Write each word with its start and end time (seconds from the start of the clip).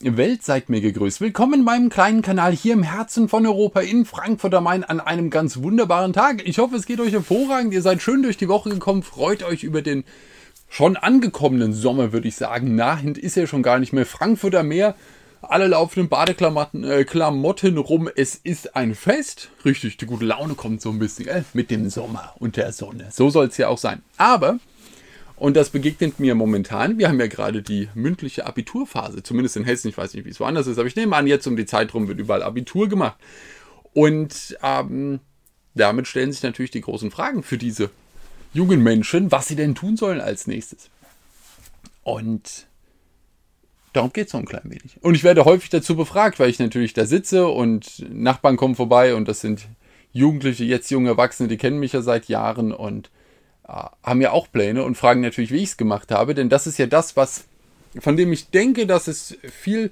Welt 0.00 0.44
seid 0.44 0.68
mir 0.68 0.80
gegrüßt. 0.80 1.20
Willkommen 1.20 1.54
in 1.54 1.64
meinem 1.64 1.88
kleinen 1.88 2.22
Kanal 2.22 2.52
hier 2.52 2.74
im 2.74 2.84
Herzen 2.84 3.28
von 3.28 3.44
Europa 3.44 3.80
in 3.80 4.04
Frankfurt 4.04 4.54
am 4.54 4.62
Main 4.64 4.84
an 4.84 5.00
einem 5.00 5.28
ganz 5.28 5.60
wunderbaren 5.60 6.12
Tag. 6.12 6.46
Ich 6.46 6.58
hoffe, 6.58 6.76
es 6.76 6.86
geht 6.86 7.00
euch 7.00 7.12
hervorragend. 7.12 7.74
Ihr 7.74 7.82
seid 7.82 8.00
schön 8.00 8.22
durch 8.22 8.36
die 8.36 8.48
Woche 8.48 8.70
gekommen. 8.70 9.02
Freut 9.02 9.42
euch 9.42 9.64
über 9.64 9.82
den 9.82 10.04
schon 10.68 10.96
angekommenen 10.96 11.72
Sommer, 11.72 12.12
würde 12.12 12.28
ich 12.28 12.36
sagen. 12.36 12.76
Nahend 12.76 13.18
ist 13.18 13.34
ja 13.34 13.48
schon 13.48 13.64
gar 13.64 13.80
nicht 13.80 13.92
mehr. 13.92 14.06
Frankfurter 14.06 14.62
Meer. 14.62 14.94
Alle 15.42 15.66
laufen 15.66 15.98
in 15.98 16.08
Badeklamotten 16.08 16.84
äh, 16.84 17.04
Klamotten 17.04 17.76
rum. 17.76 18.08
Es 18.14 18.36
ist 18.36 18.76
ein 18.76 18.94
Fest. 18.94 19.50
Richtig, 19.64 19.96
die 19.96 20.06
gute 20.06 20.26
Laune 20.26 20.54
kommt 20.54 20.80
so 20.80 20.90
ein 20.90 21.00
bisschen 21.00 21.26
äh, 21.26 21.42
mit 21.54 21.72
dem 21.72 21.90
Sommer 21.90 22.34
und 22.38 22.56
der 22.56 22.72
Sonne. 22.72 23.08
So 23.10 23.30
soll 23.30 23.48
es 23.48 23.56
ja 23.56 23.66
auch 23.66 23.78
sein. 23.78 24.02
Aber 24.16 24.60
und 25.38 25.56
das 25.56 25.70
begegnet 25.70 26.18
mir 26.18 26.34
momentan. 26.34 26.98
Wir 26.98 27.08
haben 27.08 27.20
ja 27.20 27.28
gerade 27.28 27.62
die 27.62 27.88
mündliche 27.94 28.46
Abiturphase, 28.46 29.22
zumindest 29.22 29.56
in 29.56 29.64
Hessen. 29.64 29.88
Ich 29.88 29.96
weiß 29.96 30.14
nicht, 30.14 30.24
wie 30.24 30.30
es 30.30 30.40
woanders 30.40 30.66
ist, 30.66 30.78
aber 30.78 30.88
ich 30.88 30.96
nehme 30.96 31.14
an, 31.14 31.26
jetzt 31.26 31.46
um 31.46 31.56
die 31.56 31.66
Zeit 31.66 31.94
rum 31.94 32.08
wird 32.08 32.18
überall 32.18 32.42
Abitur 32.42 32.88
gemacht. 32.88 33.16
Und 33.94 34.56
ähm, 34.62 35.20
damit 35.74 36.08
stellen 36.08 36.32
sich 36.32 36.42
natürlich 36.42 36.70
die 36.72 36.80
großen 36.80 37.10
Fragen 37.10 37.42
für 37.42 37.56
diese 37.56 37.90
jungen 38.52 38.82
Menschen, 38.82 39.30
was 39.30 39.48
sie 39.48 39.56
denn 39.56 39.74
tun 39.74 39.96
sollen 39.96 40.20
als 40.20 40.46
nächstes. 40.46 40.90
Und 42.02 42.66
darum 43.92 44.12
geht 44.12 44.26
es 44.26 44.32
so 44.32 44.38
ein 44.38 44.46
klein 44.46 44.64
wenig. 44.64 44.96
Und 45.02 45.14
ich 45.14 45.24
werde 45.24 45.44
häufig 45.44 45.70
dazu 45.70 45.94
befragt, 45.94 46.40
weil 46.40 46.50
ich 46.50 46.58
natürlich 46.58 46.94
da 46.94 47.06
sitze 47.06 47.46
und 47.46 48.04
Nachbarn 48.10 48.56
kommen 48.56 48.74
vorbei 48.74 49.14
und 49.14 49.28
das 49.28 49.40
sind 49.40 49.68
Jugendliche, 50.12 50.64
jetzt 50.64 50.90
junge 50.90 51.10
Erwachsene, 51.10 51.48
die 51.48 51.58
kennen 51.58 51.78
mich 51.78 51.92
ja 51.92 52.02
seit 52.02 52.28
Jahren 52.28 52.72
und 52.72 53.10
haben 53.68 54.20
ja 54.20 54.32
auch 54.32 54.50
Pläne 54.50 54.82
und 54.82 54.96
fragen 54.96 55.20
natürlich, 55.20 55.52
wie 55.52 55.58
ich 55.58 55.70
es 55.70 55.76
gemacht 55.76 56.10
habe, 56.10 56.34
denn 56.34 56.48
das 56.48 56.66
ist 56.66 56.78
ja 56.78 56.86
das, 56.86 57.16
was 57.16 57.44
von 58.00 58.16
dem 58.16 58.32
ich 58.32 58.50
denke, 58.50 58.86
dass 58.86 59.08
es 59.08 59.36
viel 59.42 59.90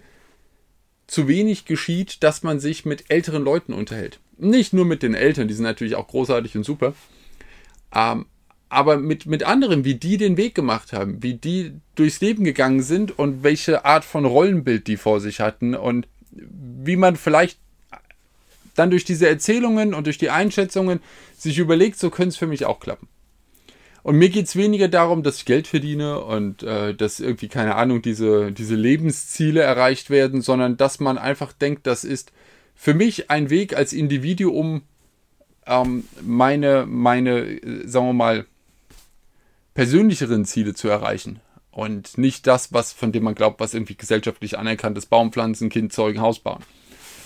zu 1.07 1.29
wenig 1.29 1.65
geschieht, 1.67 2.23
dass 2.23 2.43
man 2.43 2.59
sich 2.59 2.85
mit 2.85 3.11
älteren 3.11 3.45
Leuten 3.45 3.73
unterhält. 3.73 4.19
Nicht 4.39 4.73
nur 4.73 4.85
mit 4.85 5.03
den 5.03 5.15
Eltern, 5.15 5.49
die 5.49 5.55
sind 5.55 5.65
natürlich 5.65 5.95
auch 5.95 6.09
großartig 6.09 6.57
und 6.57 6.65
super, 6.65 6.95
ähm, 7.95 8.27
aber 8.69 8.97
mit, 8.97 9.27
mit 9.27 9.45
anderen, 9.45 9.85
wie 9.85 9.95
die 9.95 10.17
den 10.17 10.37
Weg 10.37 10.55
gemacht 10.55 10.93
haben, 10.93 11.23
wie 11.23 11.35
die 11.35 11.73
durchs 11.95 12.21
Leben 12.21 12.45
gegangen 12.45 12.83
sind 12.83 13.17
und 13.17 13.45
welche 13.45 13.85
Art 13.85 14.05
von 14.05 14.25
Rollenbild 14.25 14.87
die 14.89 14.97
vor 14.97 15.21
sich 15.21 15.41
hatten 15.41 15.75
und 15.75 16.09
wie 16.31 16.97
man 16.97 17.17
vielleicht 17.17 17.59
dann 18.75 18.91
durch 18.91 19.05
diese 19.05 19.29
Erzählungen 19.29 19.95
und 19.95 20.07
durch 20.07 20.19
die 20.19 20.31
Einschätzungen 20.31 21.01
sich 21.39 21.59
überlegt, 21.59 21.99
so 21.99 22.11
könnte 22.11 22.31
es 22.31 22.37
für 22.37 22.47
mich 22.47 22.67
auch 22.67 22.81
klappen. 22.81 23.09
Und 24.07 24.19
mir 24.19 24.29
geht 24.29 24.47
es 24.47 24.55
weniger 24.55 24.87
darum, 24.87 25.25
dass 25.25 25.39
ich 25.39 25.47
Geld 25.47 25.67
verdiene 25.67 26.21
und 26.21 26.63
äh, 26.63 26.95
dass 26.95 27.19
irgendwie, 27.19 27.49
keine 27.49 27.75
Ahnung, 27.75 28.03
diese, 28.03 28.53
diese 28.53 28.77
Lebensziele 28.77 29.63
erreicht 29.63 30.11
werden, 30.11 30.43
sondern 30.43 30.77
dass 30.77 31.01
man 31.01 31.19
einfach 31.19 31.53
denkt, 31.53 31.89
das 31.89 32.05
ist 32.05 32.31
für 32.77 32.95
mich 32.95 33.33
ein 33.33 33.51
Weg 33.51 33.77
als 33.77 33.93
Individuum, 33.93 34.83
ähm, 35.67 36.05
meine, 36.23 36.87
meine, 36.87 37.47
äh, 37.47 37.89
sagen 37.89 38.07
wir 38.07 38.13
mal, 38.13 38.47
persönlicheren 39.75 40.45
Ziele 40.45 40.75
zu 40.75 40.87
erreichen. 40.87 41.41
Und 41.73 42.17
nicht 42.17 42.47
das, 42.47 42.73
was, 42.73 42.93
von 42.93 43.11
dem 43.11 43.25
man 43.25 43.35
glaubt, 43.35 43.59
was 43.59 43.75
irgendwie 43.75 43.97
gesellschaftlich 43.97 44.57
anerkannt 44.57 44.97
ist, 44.99 45.07
Baumpflanzen, 45.07 45.69
Kind 45.69 45.93
zeugen, 45.93 46.21
Haus 46.21 46.39
bauen. 46.39 46.63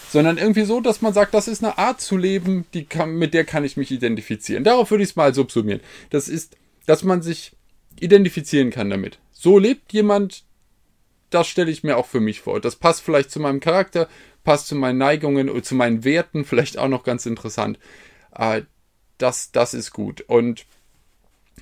Sondern 0.09 0.39
irgendwie 0.39 0.65
so, 0.65 0.81
dass 0.81 1.03
man 1.03 1.13
sagt, 1.13 1.35
das 1.35 1.47
ist 1.47 1.63
eine 1.63 1.77
Art 1.77 2.01
zu 2.01 2.17
leben, 2.17 2.65
die 2.73 2.87
kann, 2.87 3.17
mit 3.17 3.35
der 3.35 3.45
kann 3.45 3.67
ich 3.67 3.77
mich 3.77 3.91
identifizieren. 3.91 4.65
Darauf 4.65 4.91
würde 4.91 5.05
ich 5.05 5.11
es 5.11 5.17
mal 5.17 5.35
subsumieren. 5.35 5.81
Das 6.09 6.27
ist 6.27 6.57
dass 6.87 7.05
man 7.05 7.23
sich 7.23 7.53
identifizieren 7.99 8.71
kann 8.71 8.91
damit. 8.91 9.19
So 9.33 9.59
lebt 9.59 9.93
jemand, 9.93 10.45
das 11.31 11.49
stelle 11.49 11.71
ich 11.71 11.85
mir 11.85 11.97
auch 11.97 12.07
für 12.07 12.21
mich 12.21 12.41
vor. 12.41 12.61
Das 12.61 12.77
passt 12.77 13.03
vielleicht 13.03 13.31
zu 13.31 13.41
meinem 13.41 13.61
Charakter, 13.61 14.09
passt 14.45 14.67
zu 14.67 14.75
meinen 14.75 14.99
Neigungen 14.99 15.49
oder 15.49 15.63
zu 15.63 15.75
meinen 15.75 16.05
Werten, 16.05 16.45
vielleicht 16.45 16.79
auch 16.79 16.89
noch 16.89 17.05
ganz 17.05 17.27
interessant. 17.27 17.79
Äh, 18.35 18.63
das, 19.19 19.53
das 19.53 19.75
ist 19.75 19.93
gut. 19.93 20.23
Und 20.23 20.67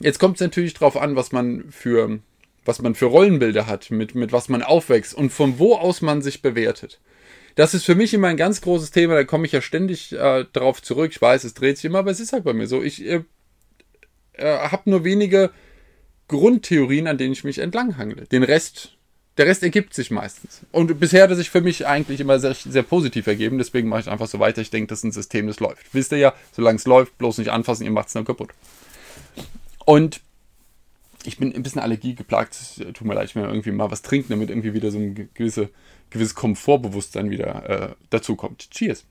jetzt 0.01 0.19
kommt 0.19 0.37
es 0.37 0.41
natürlich 0.41 0.75
darauf 0.75 0.97
an, 0.97 1.17
was 1.17 1.33
man 1.33 1.71
für, 1.71 2.21
was 2.65 2.81
man 2.81 2.95
für 2.95 3.07
Rollenbilder 3.07 3.67
hat, 3.67 3.91
mit, 3.91 4.15
mit 4.15 4.33
was 4.33 4.49
man 4.49 4.63
aufwächst 4.63 5.15
und 5.15 5.31
von 5.31 5.59
wo 5.59 5.75
aus 5.75 6.03
man 6.03 6.23
sich 6.23 6.41
bewertet. 6.41 7.01
Das 7.57 7.75
ist 7.75 7.85
für 7.85 7.97
mich 7.97 8.15
immer 8.15 8.29
ein 8.29 8.37
ganz 8.37 8.61
großes 8.61 8.93
Thema, 8.93 9.15
da 9.15 9.25
komme 9.25 9.45
ich 9.45 9.53
ja 9.53 9.61
ständig 9.61 10.13
äh, 10.13 10.47
darauf 10.53 10.81
zurück. 10.81 11.11
Ich 11.11 11.21
weiß, 11.21 11.43
es 11.43 11.55
dreht 11.55 11.77
sich 11.77 11.87
immer, 11.87 11.99
aber 11.99 12.13
es 12.13 12.21
ist 12.21 12.33
halt 12.33 12.45
bei 12.45 12.53
mir 12.53 12.69
so. 12.69 12.83
Ich 12.83 13.05
äh, 13.05 13.25
äh, 14.39 14.59
habe 14.59 14.91
nur 14.91 15.05
wenige 15.05 15.51
Grundtheorien, 16.29 17.07
an 17.07 17.19
denen 17.19 17.33
ich 17.33 17.45
mich 17.45 17.59
entlanghangle. 17.59 18.27
Den 18.27 18.43
Rest, 18.43 18.97
der 19.39 19.47
Rest 19.47 19.63
ergibt 19.63 19.95
sich 19.95 20.11
meistens. 20.11 20.61
Und 20.73 21.01
bisher 21.01 21.23
hat 21.23 21.31
er 21.31 21.37
sich 21.37 21.51
für 21.51 21.61
mich 21.61 21.87
eigentlich 21.87 22.21
immer 22.21 22.39
sehr, 22.39 22.55
sehr 22.55 22.83
positiv 22.83 23.27
ergeben. 23.27 23.59
Deswegen 23.59 23.89
mache 23.89 24.01
ich 24.01 24.09
einfach 24.09 24.27
so 24.27 24.39
weiter. 24.39 24.61
Ich 24.61 24.71
denke, 24.71 24.89
das 24.89 25.01
ist 25.01 25.05
ein 25.05 25.13
System, 25.13 25.47
das 25.47 25.61
läuft. 25.61 25.95
Wisst 25.95 26.13
ihr 26.13 26.19
ja, 26.19 26.35
solange 26.53 26.77
es 26.77 26.87
läuft, 26.87 27.17
bloß 27.19 27.39
nicht 27.39 27.51
anfassen, 27.51 27.85
ihr 27.85 27.91
macht 27.91 28.09
es 28.09 28.13
dann 28.13 28.25
kaputt. 28.25 28.51
Und 29.85 30.21
ich 31.25 31.39
bin 31.39 31.55
ein 31.55 31.63
bisschen 31.63 31.81
allergiegeplagt. 31.81 32.57
Tut 32.95 33.07
mir 33.07 33.15
leid, 33.15 33.31
ich 33.31 33.37
will 33.37 33.45
irgendwie 33.45 33.73
mal 33.73 33.91
was 33.91 34.03
trinken, 34.03 34.31
damit 34.31 34.51
irgendwie 34.51 34.75
wieder 34.75 34.91
so 34.91 34.99
ein 34.99 35.31
gewisse, 35.35 35.71
gewisses 36.11 36.35
Komfortbewusstsein 36.35 37.31
wieder 37.31 37.69
äh, 37.69 37.95
dazu 38.11 38.37
kommt. 38.37 38.71
Cheers. 38.71 39.05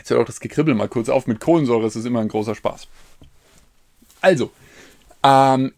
Jetzt 0.00 0.08
hört 0.08 0.20
auch 0.22 0.26
das 0.26 0.40
Gekribbel 0.40 0.74
mal 0.74 0.88
kurz 0.88 1.10
auf. 1.10 1.26
Mit 1.26 1.40
Kohlensäure 1.40 1.86
ist 1.86 1.94
es 1.94 2.06
immer 2.06 2.20
ein 2.20 2.28
großer 2.28 2.54
Spaß. 2.54 2.88
Also, 4.22 4.50
ähm, 5.22 5.74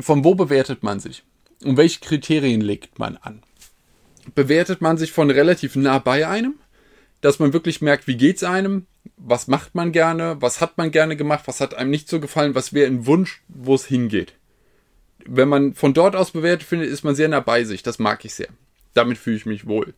von 0.00 0.24
wo 0.24 0.34
bewertet 0.34 0.82
man 0.82 0.98
sich? 0.98 1.22
Und 1.62 1.76
welche 1.76 2.00
Kriterien 2.00 2.60
legt 2.60 2.98
man 2.98 3.16
an? 3.16 3.44
Bewertet 4.34 4.80
man 4.80 4.98
sich 4.98 5.12
von 5.12 5.30
relativ 5.30 5.76
nah 5.76 6.00
bei 6.00 6.26
einem, 6.26 6.56
dass 7.20 7.38
man 7.38 7.52
wirklich 7.52 7.80
merkt, 7.80 8.08
wie 8.08 8.16
geht 8.16 8.38
es 8.38 8.42
einem, 8.42 8.86
was 9.16 9.46
macht 9.46 9.76
man 9.76 9.92
gerne, 9.92 10.36
was 10.40 10.60
hat 10.60 10.76
man 10.76 10.90
gerne 10.90 11.14
gemacht, 11.14 11.44
was 11.46 11.60
hat 11.60 11.74
einem 11.74 11.90
nicht 11.90 12.08
so 12.08 12.18
gefallen, 12.18 12.56
was 12.56 12.72
wäre 12.72 12.88
ein 12.88 13.06
Wunsch, 13.06 13.44
wo 13.46 13.76
es 13.76 13.86
hingeht. 13.86 14.32
Wenn 15.24 15.48
man 15.48 15.74
von 15.74 15.94
dort 15.94 16.16
aus 16.16 16.32
bewertet 16.32 16.66
findet, 16.66 16.88
ist 16.88 17.04
man 17.04 17.14
sehr 17.14 17.28
nah 17.28 17.38
bei 17.38 17.62
sich. 17.62 17.84
Das 17.84 18.00
mag 18.00 18.24
ich 18.24 18.34
sehr. 18.34 18.48
Damit 18.94 19.16
fühle 19.16 19.36
ich 19.36 19.46
mich 19.46 19.68
wohl. 19.68 19.94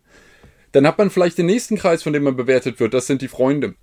Dann 0.72 0.86
hat 0.86 0.98
man 0.98 1.10
vielleicht 1.10 1.38
den 1.38 1.46
nächsten 1.46 1.76
Kreis, 1.76 2.02
von 2.02 2.12
dem 2.12 2.24
man 2.24 2.36
bewertet 2.36 2.80
wird. 2.80 2.94
Das 2.94 3.06
sind 3.06 3.22
die 3.22 3.28
Freunde. 3.28 3.74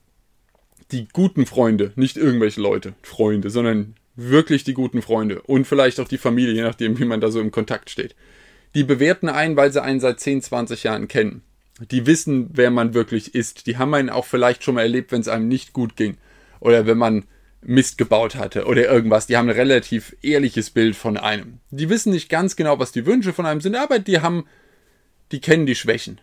Die 0.91 1.07
guten 1.11 1.45
Freunde, 1.45 1.93
nicht 1.95 2.17
irgendwelche 2.17 2.61
Leute, 2.61 2.93
Freunde, 3.01 3.49
sondern 3.49 3.95
wirklich 4.15 4.63
die 4.63 4.73
guten 4.73 5.01
Freunde. 5.01 5.41
Und 5.41 5.65
vielleicht 5.65 5.99
auch 5.99 6.07
die 6.07 6.17
Familie, 6.17 6.53
je 6.53 6.61
nachdem, 6.61 6.99
wie 6.99 7.05
man 7.05 7.21
da 7.21 7.31
so 7.31 7.39
im 7.39 7.51
Kontakt 7.51 7.89
steht. 7.89 8.15
Die 8.75 8.83
bewerten 8.83 9.29
einen, 9.29 9.55
weil 9.55 9.71
sie 9.71 9.81
einen 9.81 9.99
seit 9.99 10.19
10, 10.19 10.41
20 10.41 10.83
Jahren 10.83 11.07
kennen. 11.07 11.41
Die 11.91 12.05
wissen, 12.05 12.49
wer 12.53 12.69
man 12.69 12.93
wirklich 12.93 13.33
ist. 13.33 13.65
Die 13.65 13.77
haben 13.77 13.93
einen 13.93 14.09
auch 14.09 14.25
vielleicht 14.25 14.63
schon 14.63 14.75
mal 14.75 14.81
erlebt, 14.81 15.11
wenn 15.11 15.21
es 15.21 15.27
einem 15.27 15.47
nicht 15.47 15.73
gut 15.73 15.95
ging. 15.95 16.17
Oder 16.59 16.85
wenn 16.85 16.97
man 16.97 17.25
Mist 17.65 17.97
gebaut 17.97 18.35
hatte 18.35 18.65
oder 18.65 18.89
irgendwas. 18.89 19.27
Die 19.27 19.37
haben 19.37 19.49
ein 19.49 19.55
relativ 19.55 20.15
ehrliches 20.21 20.69
Bild 20.69 20.95
von 20.95 21.17
einem. 21.17 21.59
Die 21.71 21.89
wissen 21.89 22.11
nicht 22.11 22.29
ganz 22.29 22.55
genau, 22.55 22.79
was 22.79 22.91
die 22.91 23.05
Wünsche 23.05 23.33
von 23.33 23.45
einem 23.45 23.61
sind, 23.61 23.75
aber 23.75 23.99
die 23.99 24.19
haben, 24.19 24.45
die 25.31 25.39
kennen 25.41 25.65
die 25.65 25.75
Schwächen. 25.75 26.19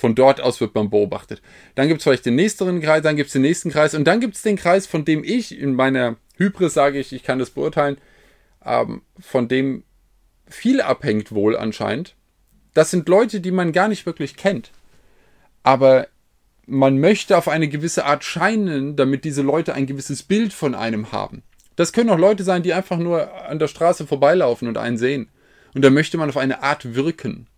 Von 0.00 0.14
dort 0.14 0.40
aus 0.40 0.62
wird 0.62 0.74
man 0.74 0.88
beobachtet. 0.88 1.42
Dann 1.74 1.86
gibt 1.86 1.98
es 2.00 2.04
vielleicht 2.04 2.24
den 2.24 2.34
nächsten 2.34 2.80
Kreis, 2.80 3.02
dann 3.02 3.16
gibt 3.16 3.26
es 3.26 3.34
den 3.34 3.42
nächsten 3.42 3.70
Kreis 3.70 3.94
und 3.94 4.04
dann 4.04 4.18
gibt 4.18 4.34
es 4.34 4.40
den 4.40 4.56
Kreis, 4.56 4.86
von 4.86 5.04
dem 5.04 5.22
ich 5.22 5.58
in 5.58 5.74
meiner 5.74 6.16
Hybris 6.38 6.72
sage 6.72 6.98
ich, 6.98 7.12
ich 7.12 7.22
kann 7.22 7.38
das 7.38 7.50
beurteilen, 7.50 7.98
ähm, 8.64 9.02
von 9.18 9.46
dem 9.46 9.84
viel 10.46 10.80
abhängt 10.80 11.32
wohl 11.32 11.54
anscheinend. 11.54 12.14
Das 12.72 12.90
sind 12.90 13.10
Leute, 13.10 13.42
die 13.42 13.50
man 13.50 13.72
gar 13.72 13.88
nicht 13.88 14.06
wirklich 14.06 14.38
kennt. 14.38 14.70
Aber 15.64 16.06
man 16.64 16.98
möchte 16.98 17.36
auf 17.36 17.46
eine 17.46 17.68
gewisse 17.68 18.06
Art 18.06 18.24
scheinen, 18.24 18.96
damit 18.96 19.26
diese 19.26 19.42
Leute 19.42 19.74
ein 19.74 19.84
gewisses 19.84 20.22
Bild 20.22 20.54
von 20.54 20.74
einem 20.74 21.12
haben. 21.12 21.42
Das 21.76 21.92
können 21.92 22.08
auch 22.08 22.18
Leute 22.18 22.42
sein, 22.42 22.62
die 22.62 22.72
einfach 22.72 22.96
nur 22.96 23.34
an 23.50 23.58
der 23.58 23.68
Straße 23.68 24.06
vorbeilaufen 24.06 24.66
und 24.66 24.78
einen 24.78 24.96
sehen. 24.96 25.28
Und 25.74 25.84
da 25.84 25.90
möchte 25.90 26.16
man 26.16 26.30
auf 26.30 26.38
eine 26.38 26.62
Art 26.62 26.94
wirken. 26.94 27.48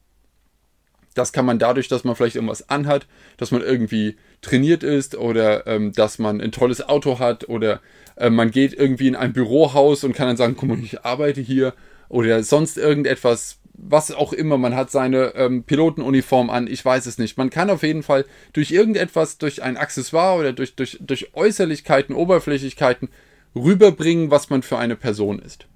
Das 1.15 1.33
kann 1.33 1.45
man 1.45 1.59
dadurch, 1.59 1.89
dass 1.89 2.05
man 2.05 2.17
vielleicht 2.17 2.37
irgendwas 2.37 2.69
anhat, 2.69 3.07
dass 3.37 3.51
man 3.51 3.63
irgendwie 3.63 4.17
trainiert 4.41 4.83
ist 4.83 5.15
oder 5.15 5.67
ähm, 5.67 5.93
dass 5.93 6.19
man 6.19 6.41
ein 6.41 6.53
tolles 6.53 6.87
Auto 6.87 7.19
hat 7.19 7.49
oder 7.49 7.81
äh, 8.17 8.31
man 8.31 8.51
geht 8.51 8.73
irgendwie 8.73 9.09
in 9.09 9.17
ein 9.17 9.33
Bürohaus 9.33 10.05
und 10.05 10.15
kann 10.15 10.29
dann 10.29 10.37
sagen, 10.37 10.57
guck 10.57 10.69
mal, 10.69 10.79
ich 10.79 11.05
arbeite 11.05 11.41
hier 11.41 11.75
oder 12.09 12.43
sonst 12.43 12.77
irgendetwas, 12.77 13.59
was 13.75 14.11
auch 14.13 14.33
immer. 14.33 14.59
Man 14.59 14.77
hat 14.77 14.91
seine 14.91 15.35
ähm, 15.35 15.65
Pilotenuniform 15.65 16.51
an, 16.51 16.67
ich 16.67 16.85
weiß 16.85 17.07
es 17.07 17.19
nicht. 17.19 17.39
Man 17.39 17.51
kann 17.51 17.71
auf 17.71 17.83
jeden 17.83 18.03
Fall 18.03 18.25
durch 18.53 18.71
irgendetwas, 18.71 19.39
durch 19.39 19.63
ein 19.63 19.77
Accessoire 19.77 20.39
oder 20.39 20.53
durch, 20.53 20.75
durch, 20.77 20.99
durch 21.01 21.35
Äußerlichkeiten, 21.35 22.15
Oberflächlichkeiten 22.15 23.09
rüberbringen, 23.55 24.31
was 24.31 24.51
man 24.51 24.63
für 24.63 24.79
eine 24.79 24.97
Person 24.97 25.39
ist. 25.39 25.67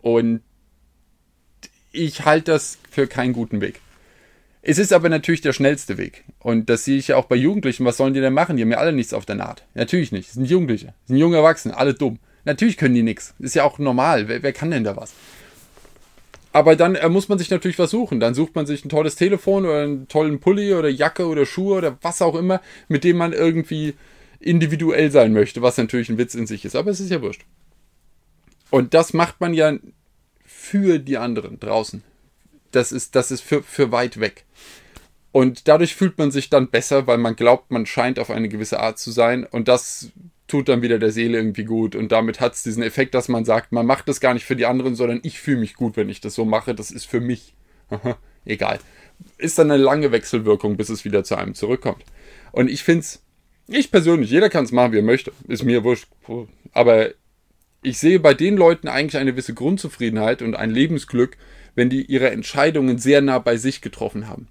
Und 0.00 0.42
ich 1.92 2.24
halte 2.24 2.52
das 2.52 2.78
für 2.90 3.06
keinen 3.06 3.32
guten 3.32 3.60
Weg. 3.60 3.80
Es 4.66 4.78
ist 4.78 4.94
aber 4.94 5.10
natürlich 5.10 5.42
der 5.42 5.52
schnellste 5.52 5.98
Weg. 5.98 6.24
Und 6.38 6.70
das 6.70 6.86
sehe 6.86 6.96
ich 6.96 7.08
ja 7.08 7.16
auch 7.16 7.26
bei 7.26 7.36
Jugendlichen. 7.36 7.84
Was 7.84 7.98
sollen 7.98 8.14
die 8.14 8.20
denn 8.22 8.32
machen? 8.32 8.56
Die 8.56 8.62
haben 8.62 8.70
ja 8.70 8.78
alle 8.78 8.94
nichts 8.94 9.12
auf 9.12 9.26
der 9.26 9.34
Naht. 9.34 9.62
Natürlich 9.74 10.10
nicht. 10.10 10.28
Das 10.28 10.34
sind 10.36 10.48
Jugendliche. 10.48 10.86
Das 10.86 11.08
sind 11.08 11.18
junge 11.18 11.36
Erwachsene. 11.36 11.76
Alle 11.76 11.92
dumm. 11.92 12.18
Natürlich 12.46 12.78
können 12.78 12.94
die 12.94 13.02
nichts. 13.02 13.34
Ist 13.38 13.54
ja 13.54 13.64
auch 13.64 13.78
normal. 13.78 14.26
Wer, 14.26 14.42
wer 14.42 14.54
kann 14.54 14.70
denn 14.70 14.82
da 14.82 14.96
was? 14.96 15.12
Aber 16.54 16.76
dann 16.76 16.94
äh, 16.94 17.10
muss 17.10 17.28
man 17.28 17.38
sich 17.38 17.50
natürlich 17.50 17.78
was 17.78 17.90
suchen. 17.90 18.20
Dann 18.20 18.32
sucht 18.32 18.54
man 18.54 18.64
sich 18.64 18.82
ein 18.86 18.88
tolles 18.88 19.16
Telefon 19.16 19.66
oder 19.66 19.82
einen 19.82 20.08
tollen 20.08 20.40
Pulli 20.40 20.72
oder 20.72 20.88
Jacke 20.88 21.26
oder 21.26 21.44
Schuhe 21.44 21.76
oder 21.76 21.98
was 22.00 22.22
auch 22.22 22.34
immer, 22.34 22.62
mit 22.88 23.04
dem 23.04 23.18
man 23.18 23.34
irgendwie 23.34 23.92
individuell 24.40 25.10
sein 25.10 25.34
möchte, 25.34 25.60
was 25.60 25.76
natürlich 25.76 26.08
ein 26.08 26.16
Witz 26.16 26.34
in 26.34 26.46
sich 26.46 26.64
ist. 26.64 26.74
Aber 26.74 26.90
es 26.90 27.00
ist 27.00 27.10
ja 27.10 27.20
wurscht. 27.20 27.44
Und 28.70 28.94
das 28.94 29.12
macht 29.12 29.42
man 29.42 29.52
ja 29.52 29.76
für 30.46 30.98
die 30.98 31.18
anderen 31.18 31.60
draußen. 31.60 32.02
Das 32.74 32.92
ist, 32.92 33.14
das 33.14 33.30
ist 33.30 33.40
für, 33.40 33.62
für 33.62 33.92
weit 33.92 34.20
weg. 34.20 34.44
Und 35.32 35.66
dadurch 35.68 35.94
fühlt 35.94 36.16
man 36.18 36.30
sich 36.30 36.48
dann 36.48 36.68
besser, 36.68 37.06
weil 37.06 37.18
man 37.18 37.34
glaubt, 37.34 37.70
man 37.70 37.86
scheint 37.86 38.18
auf 38.18 38.30
eine 38.30 38.48
gewisse 38.48 38.78
Art 38.78 38.98
zu 38.98 39.10
sein. 39.10 39.44
Und 39.44 39.66
das 39.68 40.12
tut 40.46 40.68
dann 40.68 40.82
wieder 40.82 40.98
der 40.98 41.10
Seele 41.10 41.38
irgendwie 41.38 41.64
gut. 41.64 41.96
Und 41.96 42.12
damit 42.12 42.40
hat 42.40 42.54
es 42.54 42.62
diesen 42.62 42.82
Effekt, 42.82 43.14
dass 43.14 43.28
man 43.28 43.44
sagt, 43.44 43.72
man 43.72 43.86
macht 43.86 44.08
das 44.08 44.20
gar 44.20 44.34
nicht 44.34 44.44
für 44.44 44.56
die 44.56 44.66
anderen, 44.66 44.94
sondern 44.94 45.20
ich 45.22 45.40
fühle 45.40 45.58
mich 45.58 45.74
gut, 45.74 45.96
wenn 45.96 46.08
ich 46.08 46.20
das 46.20 46.34
so 46.34 46.44
mache. 46.44 46.74
Das 46.74 46.90
ist 46.90 47.06
für 47.06 47.20
mich. 47.20 47.54
Egal. 48.44 48.78
Ist 49.38 49.58
dann 49.58 49.70
eine 49.70 49.82
lange 49.82 50.12
Wechselwirkung, 50.12 50.76
bis 50.76 50.88
es 50.88 51.04
wieder 51.04 51.24
zu 51.24 51.36
einem 51.36 51.54
zurückkommt. 51.54 52.04
Und 52.52 52.70
ich 52.70 52.84
finde 52.84 53.00
es, 53.00 53.22
ich 53.66 53.90
persönlich, 53.90 54.30
jeder 54.30 54.50
kann 54.50 54.64
es 54.64 54.72
machen, 54.72 54.92
wie 54.92 54.98
er 54.98 55.02
möchte. 55.02 55.32
Ist 55.48 55.64
mir 55.64 55.82
wurscht. 55.82 56.08
Aber 56.72 57.10
ich 57.82 57.98
sehe 57.98 58.20
bei 58.20 58.34
den 58.34 58.56
Leuten 58.56 58.88
eigentlich 58.88 59.20
eine 59.20 59.32
gewisse 59.32 59.54
Grundzufriedenheit 59.54 60.42
und 60.42 60.54
ein 60.54 60.70
Lebensglück, 60.70 61.36
wenn 61.74 61.90
die 61.90 62.04
ihre 62.04 62.30
Entscheidungen 62.30 62.98
sehr 62.98 63.20
nah 63.20 63.38
bei 63.38 63.56
sich 63.56 63.80
getroffen 63.80 64.28
haben. 64.28 64.48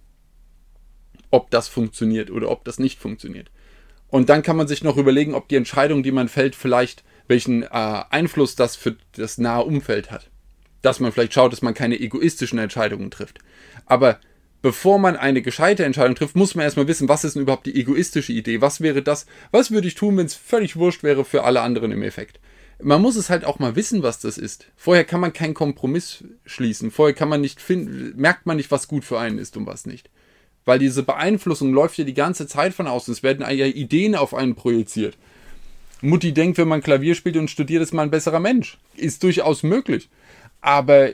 Ob 1.32 1.50
das 1.52 1.68
funktioniert 1.68 2.30
oder 2.30 2.52
ob 2.52 2.64
das 2.66 2.80
nicht 2.80 3.00
funktioniert. 3.00 3.50
Und 4.08 4.30
dann 4.30 4.44
kann 4.44 4.58
man 4.58 4.68
sich 4.68 4.84
noch 4.84 4.98
überlegen, 4.98 5.34
ob 5.34 5.48
die 5.48 5.56
Entscheidung, 5.56 6.04
die 6.04 6.12
man 6.12 6.30
fällt, 6.30 6.56
vielleicht 6.56 7.04
welchen 7.28 7.64
äh, 7.64 7.68
Einfluss 7.72 8.56
das 8.56 8.76
für 8.76 8.96
das 9.14 9.38
nahe 9.38 9.64
Umfeld 9.64 10.12
hat. 10.12 10.30
Dass 10.82 11.00
man 11.00 11.12
vielleicht 11.12 11.34
schaut, 11.34 11.52
dass 11.52 11.62
man 11.62 11.74
keine 11.74 12.00
egoistischen 12.00 12.60
Entscheidungen 12.60 13.10
trifft. 13.10 13.40
Aber 13.86 14.20
bevor 14.62 15.00
man 15.00 15.16
eine 15.16 15.42
gescheite 15.42 15.86
Entscheidung 15.86 16.16
trifft, 16.16 16.36
muss 16.36 16.54
man 16.54 16.64
erstmal 16.64 16.88
wissen, 16.88 17.10
was 17.10 17.24
ist 17.24 17.34
denn 17.36 17.42
überhaupt 17.42 17.66
die 17.66 17.76
egoistische 17.76 18.34
Idee? 18.34 18.62
Was 18.62 18.82
wäre 18.82 19.02
das? 19.02 19.26
Was 19.52 19.72
würde 19.72 19.88
ich 19.88 19.96
tun, 19.96 20.18
wenn 20.18 20.28
es 20.28 20.36
völlig 20.36 20.76
wurscht 20.76 21.02
wäre 21.02 21.26
für 21.26 21.44
alle 21.44 21.62
anderen 21.62 21.92
im 21.92 22.04
Effekt? 22.04 22.40
Man 22.82 23.02
muss 23.02 23.16
es 23.16 23.30
halt 23.30 23.46
auch 23.46 23.60
mal 23.60 23.76
wissen, 23.76 24.04
was 24.04 24.20
das 24.20 24.38
ist. 24.38 24.66
Vorher 24.76 25.06
kann 25.06 25.22
man 25.22 25.34
keinen 25.34 25.54
Kompromiss 25.54 26.24
schließen. 26.46 26.92
Vorher 26.92 27.14
kann 27.14 27.30
man 27.30 27.42
nicht 27.42 27.62
finden, 27.62 28.14
merkt 28.16 28.46
man 28.46 28.58
nicht, 28.58 28.72
was 28.72 28.88
gut 28.88 29.06
für 29.06 29.20
einen 29.20 29.38
ist 29.38 29.56
und 29.58 29.66
was 29.66 29.86
nicht. 29.86 30.10
Weil 30.66 30.80
diese 30.80 31.04
Beeinflussung 31.04 31.74
läuft 31.74 31.98
ja 31.98 32.04
die 32.04 32.14
ganze 32.14 32.48
Zeit 32.48 32.74
von 32.74 32.88
außen. 32.88 33.14
Es 33.14 33.24
werden 33.24 33.42
ja 33.42 33.66
Ideen 33.66 34.16
auf 34.16 34.34
einen 34.34 34.56
projiziert. 34.56 35.18
Mutti 36.02 36.34
denkt, 36.34 36.58
wenn 36.58 36.68
man 36.68 36.82
Klavier 36.82 37.16
spielt 37.16 37.38
und 37.38 37.50
studiert, 37.50 37.82
ist 37.82 37.94
man 37.94 38.08
ein 38.08 38.12
besserer 38.12 38.40
Mensch. 38.40 38.78
Ist 38.96 39.24
durchaus 39.24 39.64
möglich. 39.64 40.10
Aber 40.62 41.12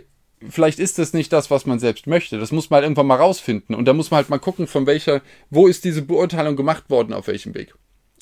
vielleicht 0.47 0.79
ist 0.79 0.97
das 0.97 1.13
nicht 1.13 1.33
das, 1.33 1.51
was 1.51 1.65
man 1.65 1.79
selbst 1.79 2.07
möchte. 2.07 2.39
Das 2.39 2.51
muss 2.51 2.69
man 2.69 2.77
halt 2.77 2.85
irgendwann 2.85 3.07
mal 3.07 3.15
rausfinden. 3.15 3.75
Und 3.75 3.85
da 3.85 3.93
muss 3.93 4.11
man 4.11 4.19
halt 4.19 4.29
mal 4.29 4.39
gucken, 4.39 4.67
von 4.67 4.85
welcher, 4.85 5.21
wo 5.49 5.67
ist 5.67 5.83
diese 5.83 6.01
Beurteilung 6.01 6.55
gemacht 6.55 6.89
worden, 6.89 7.13
auf 7.13 7.27
welchem 7.27 7.53
Weg. 7.53 7.73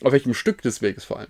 Auf 0.04 0.12
welchem 0.12 0.34
Stück 0.34 0.62
des 0.62 0.82
Weges 0.82 1.06
vor 1.06 1.20
allem. 1.20 1.30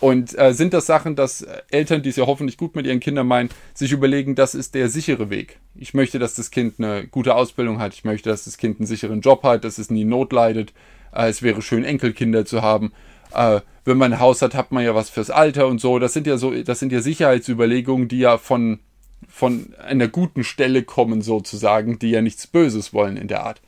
Und 0.00 0.38
äh, 0.38 0.52
sind 0.52 0.74
das 0.74 0.86
Sachen, 0.86 1.16
dass 1.16 1.46
Eltern, 1.70 2.02
die 2.02 2.10
es 2.10 2.16
ja 2.16 2.26
hoffentlich 2.26 2.58
gut 2.58 2.74
mit 2.76 2.86
ihren 2.86 3.00
Kindern 3.00 3.26
meinen, 3.26 3.48
sich 3.72 3.92
überlegen, 3.92 4.34
das 4.34 4.54
ist 4.54 4.74
der 4.74 4.88
sichere 4.88 5.30
Weg. 5.30 5.58
Ich 5.76 5.94
möchte, 5.94 6.18
dass 6.18 6.34
das 6.34 6.50
Kind 6.50 6.74
eine 6.78 7.06
gute 7.06 7.34
Ausbildung 7.34 7.78
hat. 7.78 7.94
Ich 7.94 8.04
möchte, 8.04 8.28
dass 8.28 8.44
das 8.44 8.58
Kind 8.58 8.78
einen 8.78 8.86
sicheren 8.86 9.20
Job 9.20 9.42
hat, 9.44 9.64
dass 9.64 9.78
es 9.78 9.90
nie 9.90 10.04
Not 10.04 10.32
leidet. 10.32 10.72
Äh, 11.12 11.28
es 11.28 11.42
wäre 11.42 11.62
schön, 11.62 11.84
Enkelkinder 11.84 12.44
zu 12.44 12.62
haben. 12.62 12.92
Äh, 13.34 13.60
wenn 13.84 13.98
man 13.98 14.14
ein 14.14 14.20
Haus 14.20 14.42
hat, 14.42 14.54
hat 14.54 14.72
man 14.72 14.84
ja 14.84 14.94
was 14.94 15.10
fürs 15.10 15.30
Alter 15.30 15.66
und 15.66 15.80
so. 15.80 15.98
Das 15.98 16.12
sind 16.12 16.26
ja 16.26 16.36
so, 16.36 16.50
das 16.50 16.78
sind 16.78 16.92
ja 16.92 17.00
Sicherheitsüberlegungen, 17.00 18.08
die 18.08 18.18
ja 18.18 18.38
von, 18.38 18.80
von 19.28 19.74
einer 19.78 20.08
guten 20.08 20.44
Stelle 20.44 20.82
kommen, 20.82 21.22
sozusagen, 21.22 21.98
die 21.98 22.10
ja 22.10 22.22
nichts 22.22 22.46
Böses 22.46 22.92
wollen 22.92 23.16
in 23.16 23.28
der 23.28 23.44
Art. 23.44 23.60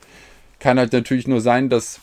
Kann 0.59 0.79
halt 0.79 0.93
natürlich 0.93 1.27
nur 1.27 1.41
sein, 1.41 1.69
dass 1.69 1.99